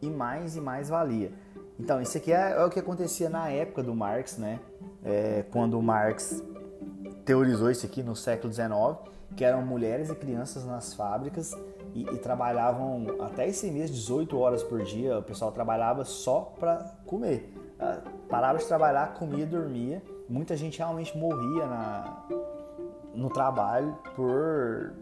e 0.00 0.08
mais 0.08 0.56
e 0.56 0.60
mais 0.60 0.88
valia. 0.88 1.32
Então, 1.78 2.00
isso 2.00 2.16
aqui 2.18 2.32
é, 2.32 2.52
é 2.52 2.64
o 2.64 2.68
que 2.68 2.78
acontecia 2.78 3.30
na 3.30 3.48
época 3.48 3.82
do 3.82 3.94
Marx, 3.94 4.36
né? 4.36 4.60
É, 5.02 5.44
quando 5.50 5.80
Marx 5.80 6.42
teorizou 7.24 7.70
isso 7.70 7.86
aqui 7.86 8.02
no 8.02 8.14
século 8.14 8.52
XIX, 8.52 8.70
que 9.34 9.44
eram 9.44 9.62
mulheres 9.62 10.10
e 10.10 10.14
crianças 10.14 10.64
nas 10.66 10.92
fábricas 10.92 11.56
e, 11.94 12.02
e, 12.02 12.18
trabalhavam 12.18 13.06
até 13.20 13.48
esse 13.48 13.70
mês 13.70 13.90
18 13.90 14.38
horas 14.38 14.62
por 14.62 14.82
dia. 14.82 15.18
O 15.18 15.22
pessoal 15.22 15.52
trabalhava 15.52 16.04
só 16.04 16.52
para 16.58 16.76
comer. 17.06 17.52
Ah, 17.78 18.00
parava 18.28 18.58
de 18.58 18.64
trabalhar, 18.66 19.14
comia 19.14 19.46
dormia. 19.46 20.02
Muita 20.28 20.56
gente 20.56 20.78
realmente 20.78 21.16
morria 21.16 21.66
na, 21.66 22.26
no 23.14 23.28
trabalho 23.28 23.96
por 24.14 24.92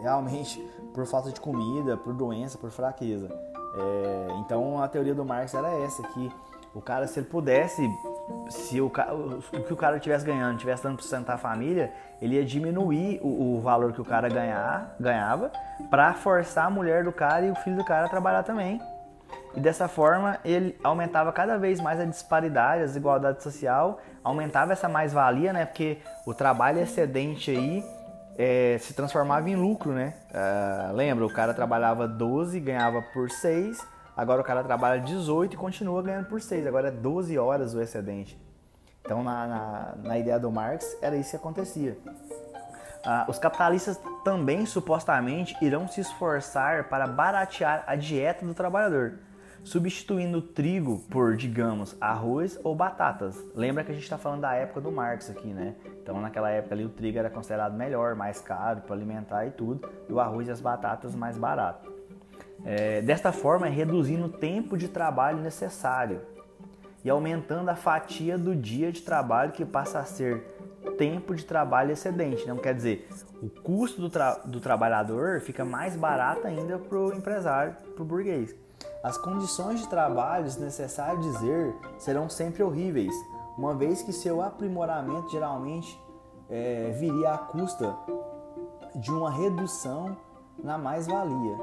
realmente 0.00 0.60
por 0.92 1.06
falta 1.06 1.30
de 1.30 1.40
comida, 1.40 1.96
por 1.96 2.12
doença, 2.12 2.58
por 2.58 2.70
fraqueza. 2.70 3.28
É, 3.76 4.28
então 4.38 4.80
a 4.80 4.86
teoria 4.86 5.14
do 5.14 5.24
Marx 5.24 5.52
era 5.54 5.68
essa 5.80 6.02
que 6.02 6.30
o 6.74 6.82
cara 6.82 7.06
se 7.06 7.20
ele 7.20 7.26
pudesse 7.26 7.88
se 8.48 8.80
o, 8.80 8.86
o, 8.86 9.62
que 9.62 9.72
o 9.72 9.76
cara 9.76 9.96
estivesse 9.96 10.24
ganhando, 10.24 10.54
estivesse 10.54 10.82
dando 10.82 10.96
para 10.96 11.02
sustentar 11.02 11.34
a 11.34 11.38
família, 11.38 11.92
ele 12.20 12.36
ia 12.36 12.44
diminuir 12.44 13.20
o, 13.22 13.56
o 13.56 13.60
valor 13.60 13.92
que 13.92 14.00
o 14.00 14.04
cara 14.04 14.28
ganhar, 14.28 14.94
ganhava 14.98 15.52
para 15.88 16.14
forçar 16.14 16.66
a 16.66 16.70
mulher 16.70 17.04
do 17.04 17.12
cara 17.12 17.46
e 17.46 17.50
o 17.50 17.54
filho 17.54 17.76
do 17.76 17.84
cara 17.84 18.06
a 18.06 18.08
trabalhar 18.08 18.42
também. 18.42 18.80
E 19.54 19.60
dessa 19.60 19.86
forma 19.86 20.38
ele 20.44 20.76
aumentava 20.82 21.32
cada 21.32 21.56
vez 21.56 21.80
mais 21.80 22.00
a 22.00 22.04
disparidade, 22.04 22.82
a 22.82 22.86
desigualdade 22.86 23.42
social, 23.42 24.00
aumentava 24.22 24.72
essa 24.72 24.88
mais-valia, 24.88 25.52
né? 25.52 25.64
Porque 25.64 25.98
o 26.26 26.34
trabalho 26.34 26.80
excedente 26.80 27.52
aí 27.52 27.84
é, 28.36 28.78
se 28.80 28.94
transformava 28.94 29.48
em 29.48 29.54
lucro, 29.54 29.92
né? 29.92 30.14
Uh, 30.30 30.92
lembra, 30.92 31.24
o 31.24 31.32
cara 31.32 31.54
trabalhava 31.54 32.08
12, 32.08 32.58
ganhava 32.58 33.00
por 33.12 33.30
6 33.30 33.93
Agora 34.16 34.40
o 34.40 34.44
cara 34.44 34.62
trabalha 34.62 35.00
18 35.00 35.54
e 35.54 35.56
continua 35.56 36.02
ganhando 36.02 36.26
por 36.26 36.40
6. 36.40 36.66
Agora 36.66 36.88
é 36.88 36.90
12 36.90 37.36
horas 37.38 37.74
o 37.74 37.80
excedente. 37.80 38.38
Então, 39.04 39.22
na, 39.22 39.46
na, 39.46 39.94
na 40.02 40.18
ideia 40.18 40.38
do 40.38 40.50
Marx, 40.50 40.96
era 41.02 41.16
isso 41.16 41.30
que 41.30 41.36
acontecia. 41.36 41.98
Ah, 43.04 43.26
os 43.28 43.38
capitalistas 43.38 44.00
também, 44.24 44.64
supostamente, 44.64 45.54
irão 45.60 45.86
se 45.86 46.00
esforçar 46.00 46.88
para 46.88 47.06
baratear 47.06 47.84
a 47.86 47.94
dieta 47.96 48.46
do 48.46 48.54
trabalhador, 48.54 49.18
substituindo 49.62 50.40
trigo 50.40 51.00
por, 51.10 51.36
digamos, 51.36 51.94
arroz 52.00 52.58
ou 52.64 52.74
batatas. 52.74 53.36
Lembra 53.54 53.84
que 53.84 53.90
a 53.90 53.94
gente 53.94 54.04
está 54.04 54.16
falando 54.16 54.40
da 54.40 54.54
época 54.54 54.80
do 54.80 54.90
Marx 54.90 55.28
aqui, 55.28 55.48
né? 55.48 55.74
Então, 56.02 56.18
naquela 56.18 56.48
época 56.48 56.74
ali, 56.74 56.84
o 56.86 56.88
trigo 56.88 57.18
era 57.18 57.28
considerado 57.28 57.74
melhor, 57.74 58.14
mais 58.14 58.40
caro 58.40 58.80
para 58.80 58.94
alimentar 58.94 59.44
e 59.44 59.50
tudo, 59.50 59.86
e 60.08 60.12
o 60.12 60.18
arroz 60.18 60.48
e 60.48 60.50
as 60.50 60.62
batatas 60.62 61.14
mais 61.14 61.36
barato. 61.36 61.92
É, 62.64 63.02
desta 63.02 63.30
forma, 63.30 63.66
reduzindo 63.66 64.24
o 64.26 64.28
tempo 64.28 64.76
de 64.76 64.88
trabalho 64.88 65.38
necessário 65.38 66.22
e 67.04 67.10
aumentando 67.10 67.68
a 67.68 67.76
fatia 67.76 68.38
do 68.38 68.56
dia 68.56 68.90
de 68.90 69.02
trabalho 69.02 69.52
que 69.52 69.64
passa 69.64 69.98
a 69.98 70.04
ser 70.04 70.42
tempo 70.96 71.34
de 71.34 71.44
trabalho 71.44 71.92
excedente. 71.92 72.46
Não 72.46 72.56
quer 72.56 72.74
dizer, 72.74 73.08
o 73.42 73.48
custo 73.48 74.00
do, 74.00 74.08
tra 74.08 74.36
do 74.44 74.60
trabalhador 74.60 75.40
fica 75.40 75.64
mais 75.64 75.96
barato 75.96 76.46
ainda 76.46 76.78
para 76.78 76.98
o 76.98 77.12
empresário, 77.12 77.76
para 77.94 78.02
o 78.02 78.06
burguês. 78.06 78.54
As 79.02 79.18
condições 79.18 79.80
de 79.80 79.88
trabalho, 79.88 80.44
necessário 80.58 81.20
dizer, 81.20 81.74
serão 81.98 82.28
sempre 82.28 82.62
horríveis, 82.62 83.14
uma 83.56 83.74
vez 83.74 84.02
que 84.02 84.12
seu 84.12 84.40
aprimoramento 84.40 85.30
geralmente 85.30 86.00
é, 86.48 86.90
viria 86.98 87.32
à 87.32 87.38
custa 87.38 87.94
de 88.94 89.10
uma 89.10 89.30
redução 89.30 90.16
na 90.62 90.78
mais-valia. 90.78 91.58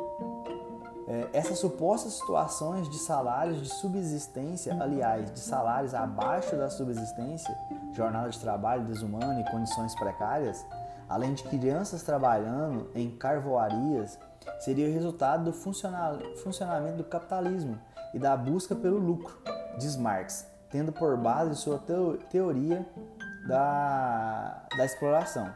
É, 1.11 1.27
essas 1.33 1.59
supostas 1.59 2.13
situações 2.13 2.89
de 2.89 2.97
salários 2.97 3.61
de 3.61 3.67
subsistência, 3.67 4.81
aliás, 4.81 5.29
de 5.33 5.41
salários 5.41 5.93
abaixo 5.93 6.55
da 6.55 6.69
subsistência, 6.69 7.53
jornada 7.91 8.29
de 8.29 8.39
trabalho 8.39 8.85
desumana 8.85 9.41
e 9.41 9.51
condições 9.51 9.93
precárias, 9.95 10.65
além 11.09 11.33
de 11.33 11.43
crianças 11.43 12.01
trabalhando 12.01 12.89
em 12.95 13.11
carvoarias, 13.11 14.17
seria 14.61 14.87
o 14.87 14.93
resultado 14.93 15.43
do 15.43 15.51
funcionamento 15.51 16.95
do 16.95 17.03
capitalismo 17.03 17.77
e 18.13 18.19
da 18.19 18.37
busca 18.37 18.73
pelo 18.73 18.97
lucro, 18.97 19.37
diz 19.77 19.97
Marx, 19.97 20.47
tendo 20.69 20.93
por 20.93 21.17
base 21.17 21.57
sua 21.57 21.77
teoria 22.29 22.87
da, 23.49 24.65
da 24.77 24.85
exploração. 24.85 25.53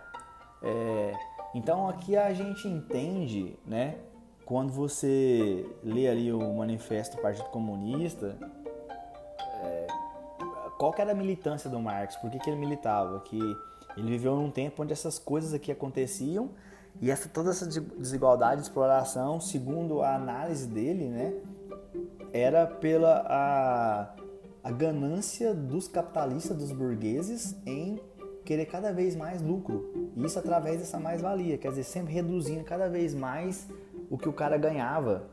É, 0.61 1.13
então 1.53 1.87
aqui 1.87 2.17
a 2.17 2.33
gente 2.33 2.67
entende, 2.67 3.57
né? 3.65 3.99
Quando 4.45 4.71
você 4.71 5.65
lê 5.83 6.07
ali 6.07 6.31
o 6.31 6.53
manifesto 6.53 7.15
do 7.15 7.21
Partido 7.21 7.49
Comunista, 7.49 8.37
é, 9.63 9.87
qual 10.77 10.93
que 10.93 11.01
era 11.01 11.11
a 11.11 11.15
militância 11.15 11.69
do 11.69 11.79
Marx? 11.79 12.15
Por 12.17 12.29
que, 12.29 12.37
que 12.37 12.49
ele 12.49 12.59
militava? 12.59 13.19
Que 13.21 13.39
ele 13.97 14.09
viveu 14.09 14.35
num 14.35 14.51
tempo 14.51 14.83
onde 14.83 14.93
essas 14.93 15.17
coisas 15.17 15.53
aqui 15.53 15.71
aconteciam 15.71 16.51
e 17.01 17.11
essa, 17.11 17.27
toda 17.27 17.49
essa 17.49 17.65
desigualdade 17.65 18.61
de 18.61 18.67
exploração, 18.67 19.39
segundo 19.41 20.01
a 20.01 20.15
análise 20.15 20.67
dele, 20.67 21.09
né, 21.09 21.33
era 22.31 22.65
pela 22.67 23.25
a, 23.27 24.15
a 24.63 24.71
ganância 24.71 25.53
dos 25.53 25.87
capitalistas, 25.87 26.55
dos 26.55 26.71
burgueses, 26.71 27.55
em 27.65 27.99
querer 28.45 28.65
cada 28.65 28.93
vez 28.93 29.15
mais 29.15 29.41
lucro. 29.41 30.11
Isso 30.15 30.37
através 30.37 30.79
dessa 30.79 30.99
mais-valia, 30.99 31.57
quer 31.57 31.69
dizer, 31.69 31.83
sempre 31.83 32.13
reduzindo 32.13 32.63
cada 32.63 32.87
vez 32.87 33.13
mais 33.13 33.67
o 34.09 34.17
que 34.17 34.29
o 34.29 34.33
cara 34.33 34.57
ganhava 34.57 35.23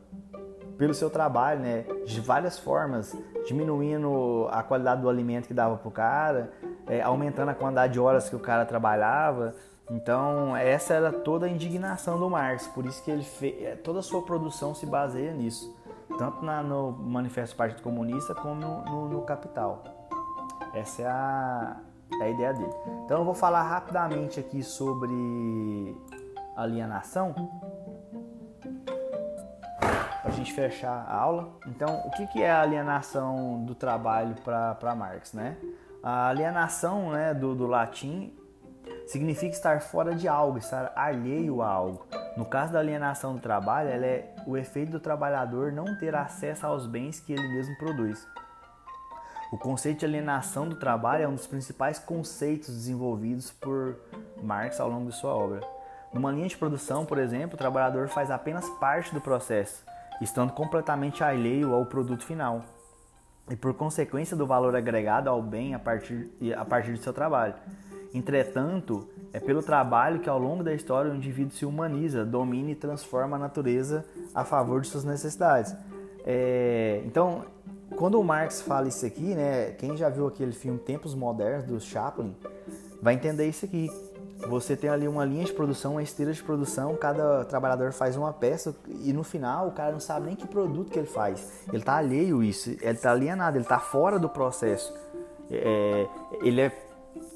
pelo 0.77 0.93
seu 0.93 1.09
trabalho, 1.09 1.59
né? 1.59 1.85
De 2.05 2.19
várias 2.19 2.57
formas, 2.57 3.15
diminuindo 3.45 4.47
a 4.51 4.63
qualidade 4.63 5.01
do 5.01 5.09
alimento 5.09 5.47
que 5.47 5.53
dava 5.53 5.77
pro 5.77 5.91
cara, 5.91 6.51
é, 6.87 7.01
aumentando 7.01 7.49
a 7.49 7.53
quantidade 7.53 7.93
de 7.93 7.99
horas 7.99 8.29
que 8.29 8.35
o 8.35 8.39
cara 8.39 8.65
trabalhava. 8.65 9.55
Então, 9.89 10.55
essa 10.55 10.93
era 10.93 11.11
toda 11.11 11.45
a 11.45 11.49
indignação 11.49 12.19
do 12.19 12.29
Marx, 12.29 12.67
por 12.67 12.85
isso 12.85 13.03
que 13.03 13.11
ele 13.11 13.23
fez, 13.23 13.61
é, 13.61 13.75
toda 13.75 13.99
a 13.99 14.01
sua 14.01 14.21
produção 14.23 14.73
se 14.73 14.85
baseia 14.85 15.33
nisso, 15.33 15.75
tanto 16.17 16.43
na, 16.43 16.63
no 16.63 16.91
Manifesto 16.91 17.55
do 17.55 17.57
Partido 17.57 17.81
Comunista 17.81 18.33
como 18.33 18.55
no, 18.55 18.83
no, 18.85 19.09
no 19.09 19.21
Capital. 19.23 19.83
Essa 20.73 21.01
é 21.01 21.05
a, 21.05 21.77
é 22.19 22.23
a 22.23 22.29
ideia 22.29 22.53
dele. 22.53 22.73
Então, 23.05 23.19
eu 23.19 23.25
vou 23.25 23.33
falar 23.33 23.63
rapidamente 23.63 24.39
aqui 24.39 24.63
sobre 24.63 25.13
alienação 26.55 27.35
a 30.33 30.35
gente 30.35 30.51
fechar 30.51 31.05
a 31.07 31.15
aula. 31.15 31.49
Então, 31.67 32.01
o 32.05 32.11
que, 32.11 32.25
que 32.27 32.41
é 32.41 32.49
a 32.49 32.61
alienação 32.61 33.63
do 33.63 33.75
trabalho 33.75 34.35
para 34.43 34.95
Marx? 34.95 35.31
Né? 35.31 35.55
A 36.01 36.27
alienação 36.27 37.11
né, 37.11 37.33
do, 37.33 37.53
do 37.53 37.67
latim 37.67 38.33
significa 39.07 39.53
estar 39.53 39.81
fora 39.81 40.15
de 40.15 40.27
algo, 40.27 40.57
estar 40.57 40.91
alheio 40.95 41.61
a 41.61 41.67
algo. 41.67 42.07
No 42.35 42.45
caso 42.45 42.73
da 42.73 42.79
alienação 42.79 43.35
do 43.35 43.39
trabalho, 43.39 43.89
ela 43.89 44.05
é 44.05 44.33
o 44.47 44.57
efeito 44.57 44.91
do 44.91 44.99
trabalhador 44.99 45.71
não 45.71 45.97
ter 45.99 46.15
acesso 46.15 46.65
aos 46.65 46.87
bens 46.87 47.19
que 47.19 47.31
ele 47.31 47.47
mesmo 47.49 47.77
produz. 47.77 48.27
O 49.51 49.57
conceito 49.57 49.99
de 49.99 50.05
alienação 50.05 50.67
do 50.67 50.75
trabalho 50.75 51.23
é 51.23 51.27
um 51.27 51.35
dos 51.35 51.45
principais 51.45 51.99
conceitos 51.99 52.69
desenvolvidos 52.69 53.51
por 53.51 53.99
Marx 54.41 54.79
ao 54.79 54.89
longo 54.89 55.11
de 55.11 55.15
sua 55.15 55.35
obra. 55.35 55.61
Numa 56.11 56.31
linha 56.31 56.47
de 56.47 56.57
produção, 56.57 57.05
por 57.05 57.19
exemplo, 57.19 57.53
o 57.53 57.57
trabalhador 57.57 58.07
faz 58.07 58.31
apenas 58.31 58.67
parte 58.79 59.13
do 59.13 59.21
processo, 59.21 59.83
estando 60.21 60.53
completamente 60.53 61.23
alheio 61.23 61.73
ao 61.73 61.85
produto 61.85 62.23
final 62.23 62.63
e 63.49 63.55
por 63.55 63.73
consequência 63.73 64.37
do 64.37 64.45
valor 64.45 64.75
agregado 64.75 65.29
ao 65.29 65.41
bem 65.41 65.73
a 65.73 65.79
partir, 65.79 66.29
a 66.55 66.63
partir 66.63 66.93
de 66.93 66.99
seu 66.99 67.13
trabalho. 67.13 67.55
Entretanto, 68.13 69.07
é 69.33 69.39
pelo 69.39 69.63
trabalho 69.63 70.19
que 70.19 70.29
ao 70.29 70.37
longo 70.37 70.63
da 70.63 70.73
história 70.73 71.11
o 71.11 71.15
indivíduo 71.15 71.51
se 71.51 71.65
humaniza, 71.65 72.23
domina 72.23 72.71
e 72.71 72.75
transforma 72.75 73.35
a 73.35 73.39
natureza 73.39 74.05
a 74.33 74.45
favor 74.45 74.81
de 74.81 74.87
suas 74.87 75.03
necessidades. 75.03 75.75
É, 76.25 77.01
então, 77.05 77.43
quando 77.95 78.19
o 78.19 78.23
Marx 78.23 78.61
fala 78.61 78.87
isso 78.87 79.05
aqui, 79.05 79.35
né, 79.35 79.71
quem 79.71 79.97
já 79.97 80.09
viu 80.09 80.27
aquele 80.27 80.51
filme 80.51 80.79
Tempos 80.79 81.15
Modernos 81.15 81.65
do 81.65 81.79
Chaplin, 81.79 82.35
vai 83.01 83.15
entender 83.15 83.47
isso 83.47 83.65
aqui. 83.65 83.89
Você 84.47 84.75
tem 84.75 84.89
ali 84.89 85.07
uma 85.07 85.25
linha 85.25 85.45
de 85.45 85.53
produção, 85.53 85.93
uma 85.93 86.03
esteira 86.03 86.33
de 86.33 86.43
produção, 86.43 86.95
cada 86.95 87.45
trabalhador 87.45 87.91
faz 87.91 88.15
uma 88.15 88.33
peça 88.33 88.75
e 88.87 89.13
no 89.13 89.23
final 89.23 89.67
o 89.67 89.71
cara 89.71 89.91
não 89.91 89.99
sabe 89.99 90.27
nem 90.27 90.35
que 90.35 90.47
produto 90.47 90.91
que 90.91 90.99
ele 90.99 91.07
faz. 91.07 91.63
Ele 91.67 91.77
está 91.77 91.95
alheio 91.95 92.43
isso, 92.43 92.69
ele 92.69 92.91
está 92.91 93.11
alienado, 93.11 93.57
ele 93.57 93.63
está 93.65 93.79
fora 93.79 94.19
do 94.19 94.29
processo. 94.29 94.93
É, 95.49 96.07
ele 96.41 96.61
é 96.61 96.69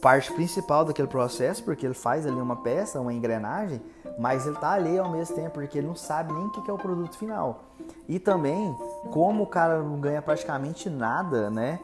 parte 0.01 0.31
principal 0.33 0.85
daquele 0.85 1.07
processo 1.07 1.63
porque 1.63 1.85
ele 1.85 1.93
faz 1.93 2.25
ali 2.25 2.35
uma 2.35 2.57
peça, 2.57 2.99
uma 2.99 3.13
engrenagem, 3.13 3.81
mas 4.17 4.45
ele 4.45 4.55
está 4.55 4.71
alheio 4.71 5.03
ao 5.03 5.11
mesmo 5.11 5.35
tempo 5.35 5.51
porque 5.51 5.77
ele 5.77 5.87
não 5.87 5.95
sabe 5.95 6.33
nem 6.33 6.45
o 6.45 6.51
que 6.51 6.69
é 6.69 6.73
o 6.73 6.77
produto 6.77 7.17
final. 7.17 7.63
E 8.07 8.19
também, 8.19 8.75
como 9.11 9.43
o 9.43 9.47
cara 9.47 9.81
não 9.81 9.99
ganha 9.99 10.21
praticamente 10.21 10.89
nada, 10.89 11.49
né? 11.49 11.79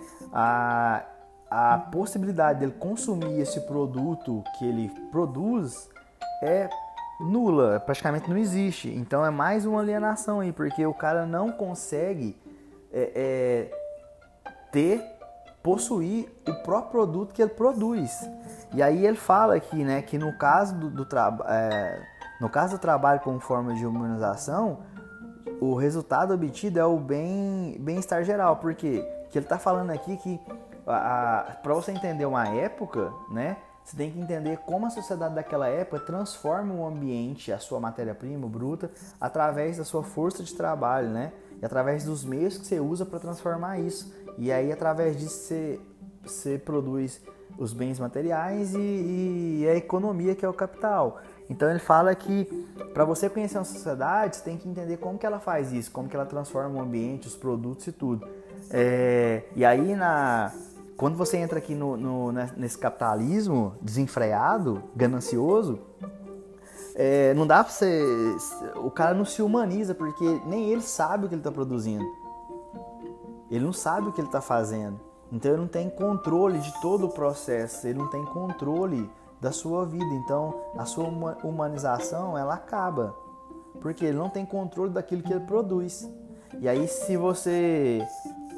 A 1.53 1.77
possibilidade 1.77 2.61
dele 2.61 2.71
consumir 2.71 3.39
esse 3.39 3.61
produto 3.61 4.43
que 4.57 4.65
ele 4.65 4.89
produz 5.11 5.87
é 6.41 6.67
nula, 7.19 7.79
praticamente 7.79 8.27
não 8.27 8.35
existe. 8.35 8.89
Então 8.89 9.23
é 9.23 9.29
mais 9.29 9.63
uma 9.63 9.79
alienação 9.79 10.39
aí, 10.39 10.51
porque 10.51 10.83
o 10.83 10.95
cara 10.95 11.27
não 11.27 11.51
consegue 11.51 12.35
é, 12.91 13.11
é, 13.15 13.71
ter, 14.71 15.05
possuir 15.61 16.27
o 16.47 16.55
próprio 16.63 16.89
produto 16.89 17.35
que 17.35 17.41
ele 17.43 17.51
produz. 17.51 18.27
E 18.73 18.81
aí 18.81 19.05
ele 19.05 19.15
fala 19.15 19.53
aqui, 19.53 19.83
né, 19.83 20.01
que 20.01 20.17
no 20.17 20.35
caso 20.35 20.73
do, 20.73 20.89
do 20.89 21.05
trabalho, 21.05 21.51
é, 21.51 22.01
no 22.41 22.49
caso 22.49 22.77
do 22.77 22.79
trabalho 22.79 23.19
como 23.19 23.39
forma 23.39 23.75
de 23.75 23.85
humanização, 23.85 24.79
o 25.61 25.75
resultado 25.75 26.33
obtido 26.33 26.79
é 26.79 26.85
o 26.85 26.97
bem 26.97 27.77
bem-estar 27.79 28.23
geral, 28.23 28.55
porque 28.55 29.07
que 29.29 29.37
ele 29.37 29.45
está 29.45 29.59
falando 29.59 29.91
aqui 29.91 30.17
que 30.17 30.41
para 30.85 31.73
você 31.73 31.91
entender 31.91 32.25
uma 32.25 32.47
época, 32.47 33.11
né, 33.29 33.57
você 33.83 33.97
tem 33.97 34.11
que 34.11 34.19
entender 34.19 34.57
como 34.59 34.85
a 34.85 34.89
sociedade 34.89 35.35
daquela 35.35 35.67
época 35.67 35.99
transforma 35.99 36.73
o 36.73 36.85
ambiente, 36.85 37.51
a 37.51 37.59
sua 37.59 37.79
matéria-prima 37.79 38.47
bruta, 38.47 38.89
através 39.19 39.77
da 39.77 39.83
sua 39.83 40.03
força 40.03 40.41
de 40.41 40.53
trabalho, 40.53 41.09
né? 41.09 41.33
E 41.61 41.65
através 41.65 42.05
dos 42.05 42.23
meios 42.23 42.57
que 42.57 42.65
você 42.65 42.79
usa 42.79 43.05
para 43.05 43.19
transformar 43.19 43.79
isso. 43.79 44.13
E 44.37 44.51
aí, 44.51 44.71
através 44.71 45.17
disso, 45.17 45.37
você, 45.37 45.79
você 46.23 46.57
produz 46.57 47.21
os 47.57 47.73
bens 47.73 47.99
materiais 47.99 48.73
e, 48.73 49.59
e 49.59 49.67
a 49.69 49.75
economia, 49.75 50.33
que 50.33 50.45
é 50.45 50.49
o 50.49 50.53
capital. 50.53 51.19
Então 51.49 51.69
ele 51.69 51.79
fala 51.79 52.15
que 52.15 52.45
para 52.93 53.03
você 53.05 53.29
conhecer 53.29 53.57
uma 53.57 53.65
sociedade, 53.65 54.37
você 54.37 54.43
tem 54.43 54.57
que 54.57 54.67
entender 54.67 54.97
como 54.97 55.19
que 55.19 55.25
ela 55.25 55.39
faz 55.39 55.71
isso, 55.71 55.91
como 55.91 56.07
que 56.07 56.15
ela 56.15 56.25
transforma 56.25 56.79
o 56.79 56.81
ambiente, 56.81 57.27
os 57.27 57.35
produtos 57.35 57.85
e 57.85 57.91
tudo. 57.91 58.27
É, 58.71 59.43
e 59.55 59.63
aí 59.63 59.93
na 59.93 60.51
quando 61.03 61.17
você 61.17 61.35
entra 61.35 61.59
aqui 61.59 61.75
no, 61.75 61.97
no 61.97 62.31
nesse 62.55 62.77
capitalismo 62.77 63.75
desenfreado, 63.81 64.83
ganancioso, 64.95 65.79
é, 66.95 67.33
não 67.33 67.45
dá 67.45 67.61
pra 67.61 67.73
você. 67.73 68.01
O 68.77 68.89
cara 68.89 69.13
não 69.13 69.25
se 69.25 69.41
humaniza, 69.41 69.93
porque 69.93 70.23
nem 70.45 70.69
ele 70.69 70.79
sabe 70.79 71.25
o 71.25 71.27
que 71.27 71.35
ele 71.35 71.41
está 71.41 71.51
produzindo. 71.51 72.05
Ele 73.51 73.65
não 73.65 73.73
sabe 73.73 74.07
o 74.07 74.13
que 74.13 74.21
ele 74.21 74.29
está 74.29 74.39
fazendo. 74.39 74.97
Então 75.29 75.51
ele 75.51 75.59
não 75.59 75.67
tem 75.67 75.89
controle 75.89 76.59
de 76.59 76.71
todo 76.79 77.07
o 77.07 77.09
processo, 77.09 77.85
ele 77.85 77.99
não 77.99 78.09
tem 78.09 78.23
controle 78.23 79.11
da 79.41 79.51
sua 79.51 79.85
vida. 79.85 80.05
Então 80.23 80.55
a 80.77 80.85
sua 80.85 81.03
humanização 81.43 82.37
ela 82.37 82.53
acaba. 82.53 83.13
Porque 83.81 84.05
ele 84.05 84.17
não 84.17 84.29
tem 84.29 84.45
controle 84.45 84.91
daquilo 84.91 85.21
que 85.21 85.33
ele 85.33 85.45
produz. 85.45 86.09
E 86.61 86.69
aí 86.69 86.87
se 86.87 87.17
você. 87.17 88.07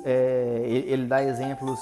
É, 0.03 0.61
ele 0.67 1.07
dá 1.07 1.23
exemplos 1.23 1.79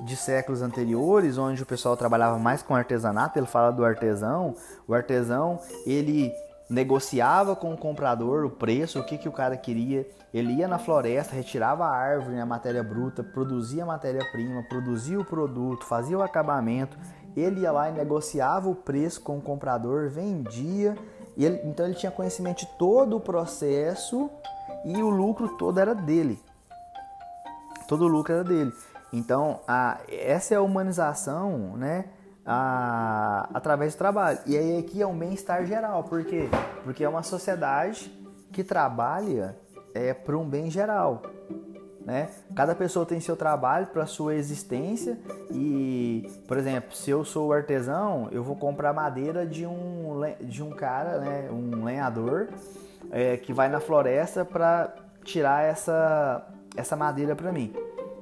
de 0.00 0.16
séculos 0.16 0.62
anteriores, 0.62 1.38
onde 1.38 1.62
o 1.62 1.66
pessoal 1.66 1.96
trabalhava 1.96 2.38
mais 2.38 2.62
com 2.62 2.74
artesanato, 2.74 3.38
ele 3.38 3.46
fala 3.46 3.70
do 3.70 3.84
artesão. 3.84 4.54
O 4.86 4.94
artesão, 4.94 5.60
ele 5.86 6.32
negociava 6.68 7.56
com 7.56 7.72
o 7.72 7.78
comprador 7.78 8.44
o 8.44 8.50
preço, 8.50 9.00
o 9.00 9.04
que, 9.04 9.16
que 9.16 9.28
o 9.28 9.32
cara 9.32 9.56
queria. 9.56 10.06
Ele 10.32 10.52
ia 10.54 10.68
na 10.68 10.78
floresta, 10.78 11.34
retirava 11.34 11.86
a 11.86 11.96
árvore, 11.96 12.38
a 12.38 12.46
matéria 12.46 12.82
bruta, 12.82 13.22
produzia 13.22 13.82
a 13.82 13.86
matéria-prima, 13.86 14.62
produzia 14.68 15.18
o 15.18 15.24
produto, 15.24 15.86
fazia 15.86 16.18
o 16.18 16.22
acabamento. 16.22 16.98
Ele 17.36 17.60
ia 17.60 17.72
lá 17.72 17.88
e 17.88 17.92
negociava 17.92 18.68
o 18.68 18.74
preço 18.74 19.22
com 19.22 19.38
o 19.38 19.42
comprador, 19.42 20.08
vendia. 20.08 20.96
Ele, 21.36 21.60
então 21.64 21.86
ele 21.86 21.94
tinha 21.94 22.12
conhecimento 22.12 22.60
de 22.60 22.66
todo 22.78 23.16
o 23.16 23.20
processo 23.20 24.28
e 24.84 25.02
o 25.02 25.08
lucro 25.08 25.56
todo 25.56 25.78
era 25.78 25.94
dele. 25.94 26.38
Todo 27.86 28.04
o 28.04 28.08
lucro 28.08 28.34
era 28.34 28.44
dele. 28.44 28.72
Então, 29.12 29.60
a, 29.66 29.98
essa 30.08 30.54
é 30.54 30.56
a 30.56 30.62
humanização, 30.62 31.76
né? 31.76 32.06
A, 32.44 33.48
através 33.52 33.94
do 33.94 33.98
trabalho. 33.98 34.38
E 34.46 34.56
aí 34.56 34.78
aqui 34.78 35.02
é 35.02 35.06
um 35.06 35.18
bem-estar 35.18 35.66
geral. 35.66 36.04
Por 36.04 36.24
quê? 36.24 36.48
Porque 36.84 37.04
é 37.04 37.08
uma 37.08 37.22
sociedade 37.22 38.10
que 38.52 38.64
trabalha 38.64 39.56
é, 39.94 40.14
para 40.14 40.36
um 40.36 40.48
bem 40.48 40.70
geral. 40.70 41.22
Né? 42.08 42.30
Cada 42.54 42.74
pessoa 42.74 43.04
tem 43.04 43.20
seu 43.20 43.36
trabalho 43.36 43.88
para 43.88 44.06
sua 44.06 44.34
existência 44.34 45.18
e, 45.50 46.26
por 46.46 46.56
exemplo, 46.56 46.96
se 46.96 47.10
eu 47.10 47.22
sou 47.22 47.52
artesão, 47.52 48.28
eu 48.32 48.42
vou 48.42 48.56
comprar 48.56 48.94
madeira 48.94 49.44
de 49.44 49.66
um, 49.66 50.18
de 50.40 50.62
um 50.62 50.70
cara, 50.70 51.18
né, 51.18 51.50
um 51.52 51.84
lenhador, 51.84 52.48
é, 53.10 53.36
que 53.36 53.52
vai 53.52 53.68
na 53.68 53.78
floresta 53.78 54.42
para 54.42 54.94
tirar 55.22 55.64
essa, 55.64 56.48
essa 56.74 56.96
madeira 56.96 57.36
para 57.36 57.52
mim. 57.52 57.74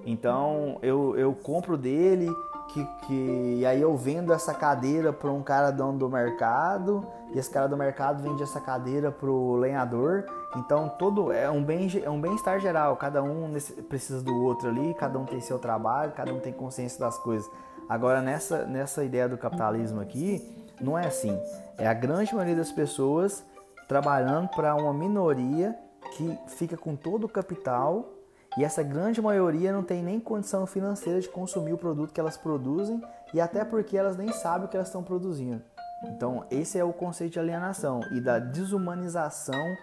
Então 0.06 0.78
eu, 0.82 1.18
eu 1.18 1.34
compro 1.34 1.76
dele 1.76 2.32
que, 2.68 2.84
que 3.06 3.56
e 3.58 3.66
aí 3.66 3.82
eu 3.82 3.96
vendo 3.96 4.32
essa 4.32 4.54
cadeira 4.54 5.12
para 5.12 5.30
um 5.30 5.42
cara 5.42 5.72
dono 5.72 5.98
do 5.98 6.08
mercado 6.08 7.04
e 7.34 7.38
esse 7.38 7.50
cara 7.50 7.66
do 7.66 7.76
mercado 7.76 8.22
vende 8.22 8.40
essa 8.40 8.60
cadeira 8.60 9.10
para 9.10 9.28
o 9.28 9.56
lenhador. 9.56 10.24
Então 10.56 10.88
todo 10.88 11.32
é 11.32 11.50
um 11.50 11.62
bem 11.62 11.88
é 12.02 12.08
um 12.08 12.20
bem-estar 12.20 12.60
geral. 12.60 12.96
Cada 12.96 13.20
um 13.20 13.52
precisa 13.88 14.22
do 14.22 14.32
outro 14.44 14.68
ali, 14.68 14.94
cada 14.94 15.18
um 15.18 15.24
tem 15.24 15.40
seu 15.40 15.58
trabalho, 15.58 16.12
cada 16.12 16.32
um 16.32 16.38
tem 16.38 16.52
consciência 16.52 17.00
das 17.00 17.18
coisas. 17.18 17.50
Agora 17.88 18.22
nessa 18.22 18.64
nessa 18.64 19.02
ideia 19.04 19.28
do 19.28 19.36
capitalismo 19.36 20.00
aqui 20.00 20.40
não 20.80 20.96
é 20.96 21.06
assim. 21.06 21.36
É 21.76 21.88
a 21.88 21.94
grande 21.94 22.32
maioria 22.32 22.56
das 22.56 22.70
pessoas 22.70 23.44
trabalhando 23.88 24.48
para 24.50 24.74
uma 24.76 24.94
minoria 24.94 25.76
que 26.12 26.38
fica 26.46 26.76
com 26.76 26.94
todo 26.94 27.24
o 27.24 27.28
capital 27.28 28.15
e 28.56 28.64
essa 28.64 28.82
grande 28.82 29.20
maioria 29.20 29.72
não 29.72 29.82
tem 29.82 30.02
nem 30.02 30.18
condição 30.18 30.66
financeira 30.66 31.20
de 31.20 31.28
consumir 31.28 31.74
o 31.74 31.78
produto 31.78 32.12
que 32.12 32.20
elas 32.20 32.36
produzem 32.36 33.02
e 33.34 33.40
até 33.40 33.64
porque 33.64 33.96
elas 33.96 34.16
nem 34.16 34.32
sabem 34.32 34.66
o 34.66 34.68
que 34.68 34.76
elas 34.76 34.88
estão 34.88 35.02
produzindo. 35.02 35.62
Então, 36.04 36.44
esse 36.50 36.78
é 36.78 36.84
o 36.84 36.92
conceito 36.92 37.34
de 37.34 37.40
alienação 37.40 38.00
e 38.12 38.20
da 38.20 38.38
desumanização 38.38 39.76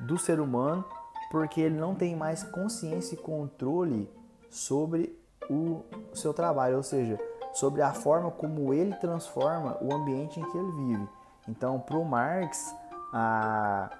do 0.00 0.18
ser 0.18 0.40
humano, 0.40 0.84
porque 1.30 1.60
ele 1.60 1.78
não 1.78 1.94
tem 1.94 2.16
mais 2.16 2.42
consciência 2.42 3.14
e 3.14 3.18
controle 3.18 4.10
sobre 4.50 5.18
o 5.48 5.82
seu 6.14 6.34
trabalho, 6.34 6.76
ou 6.76 6.82
seja, 6.82 7.18
sobre 7.52 7.82
a 7.82 7.92
forma 7.92 8.30
como 8.30 8.72
ele 8.72 8.94
transforma 8.96 9.76
o 9.80 9.94
ambiente 9.94 10.40
em 10.40 10.50
que 10.50 10.56
ele 10.56 10.72
vive. 10.72 11.08
Então, 11.48 11.78
para 11.78 11.96
o 11.96 12.04
Marx, 12.04 12.74
a, 13.12 13.90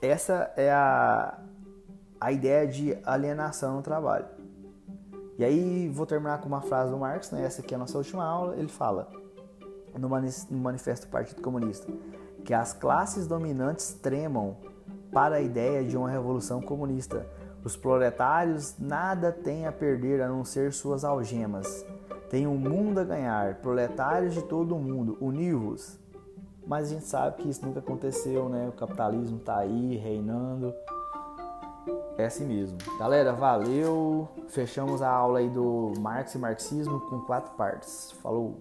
essa 0.00 0.52
é 0.56 0.70
a, 0.70 1.38
a 2.22 2.30
ideia 2.30 2.64
de 2.68 2.96
alienação 3.04 3.74
no 3.76 3.82
trabalho. 3.82 4.26
E 5.36 5.44
aí 5.44 5.88
vou 5.88 6.06
terminar 6.06 6.40
com 6.40 6.46
uma 6.46 6.62
frase 6.62 6.92
do 6.92 6.96
Marx, 6.96 7.32
né? 7.32 7.44
essa 7.44 7.62
aqui 7.62 7.74
é 7.74 7.76
a 7.76 7.80
nossa 7.80 7.98
última 7.98 8.24
aula, 8.24 8.54
ele 8.56 8.68
fala 8.68 9.10
no 9.98 10.08
Manifesto 10.08 11.06
do 11.06 11.10
Partido 11.10 11.42
Comunista 11.42 11.92
que 12.44 12.54
as 12.54 12.72
classes 12.72 13.26
dominantes 13.26 13.94
tremam 13.94 14.56
para 15.12 15.36
a 15.36 15.40
ideia 15.40 15.84
de 15.84 15.96
uma 15.96 16.08
revolução 16.08 16.60
comunista. 16.60 17.26
Os 17.64 17.76
proletários 17.76 18.76
nada 18.78 19.32
têm 19.32 19.66
a 19.66 19.72
perder 19.72 20.22
a 20.22 20.28
não 20.28 20.44
ser 20.44 20.72
suas 20.72 21.04
algemas. 21.04 21.84
Tem 22.30 22.46
um 22.46 22.56
mundo 22.56 23.00
a 23.00 23.04
ganhar, 23.04 23.56
proletários 23.56 24.34
de 24.34 24.42
todo 24.42 24.76
o 24.76 24.80
mundo, 24.80 25.18
univos. 25.20 25.98
Mas 26.66 26.86
a 26.86 26.94
gente 26.94 27.04
sabe 27.04 27.42
que 27.42 27.48
isso 27.48 27.64
nunca 27.64 27.80
aconteceu, 27.80 28.48
né? 28.48 28.68
O 28.68 28.72
capitalismo 28.72 29.38
está 29.38 29.58
aí 29.58 29.96
reinando. 29.96 30.72
É 32.18 32.26
assim 32.26 32.44
mesmo. 32.44 32.78
Galera, 32.98 33.32
valeu. 33.32 34.28
Fechamos 34.48 35.02
a 35.02 35.08
aula 35.08 35.40
aí 35.40 35.48
do 35.48 35.92
Marx 35.98 36.34
e 36.34 36.38
Marxismo 36.38 37.00
com 37.08 37.20
quatro 37.20 37.52
partes. 37.56 38.12
Falou! 38.22 38.56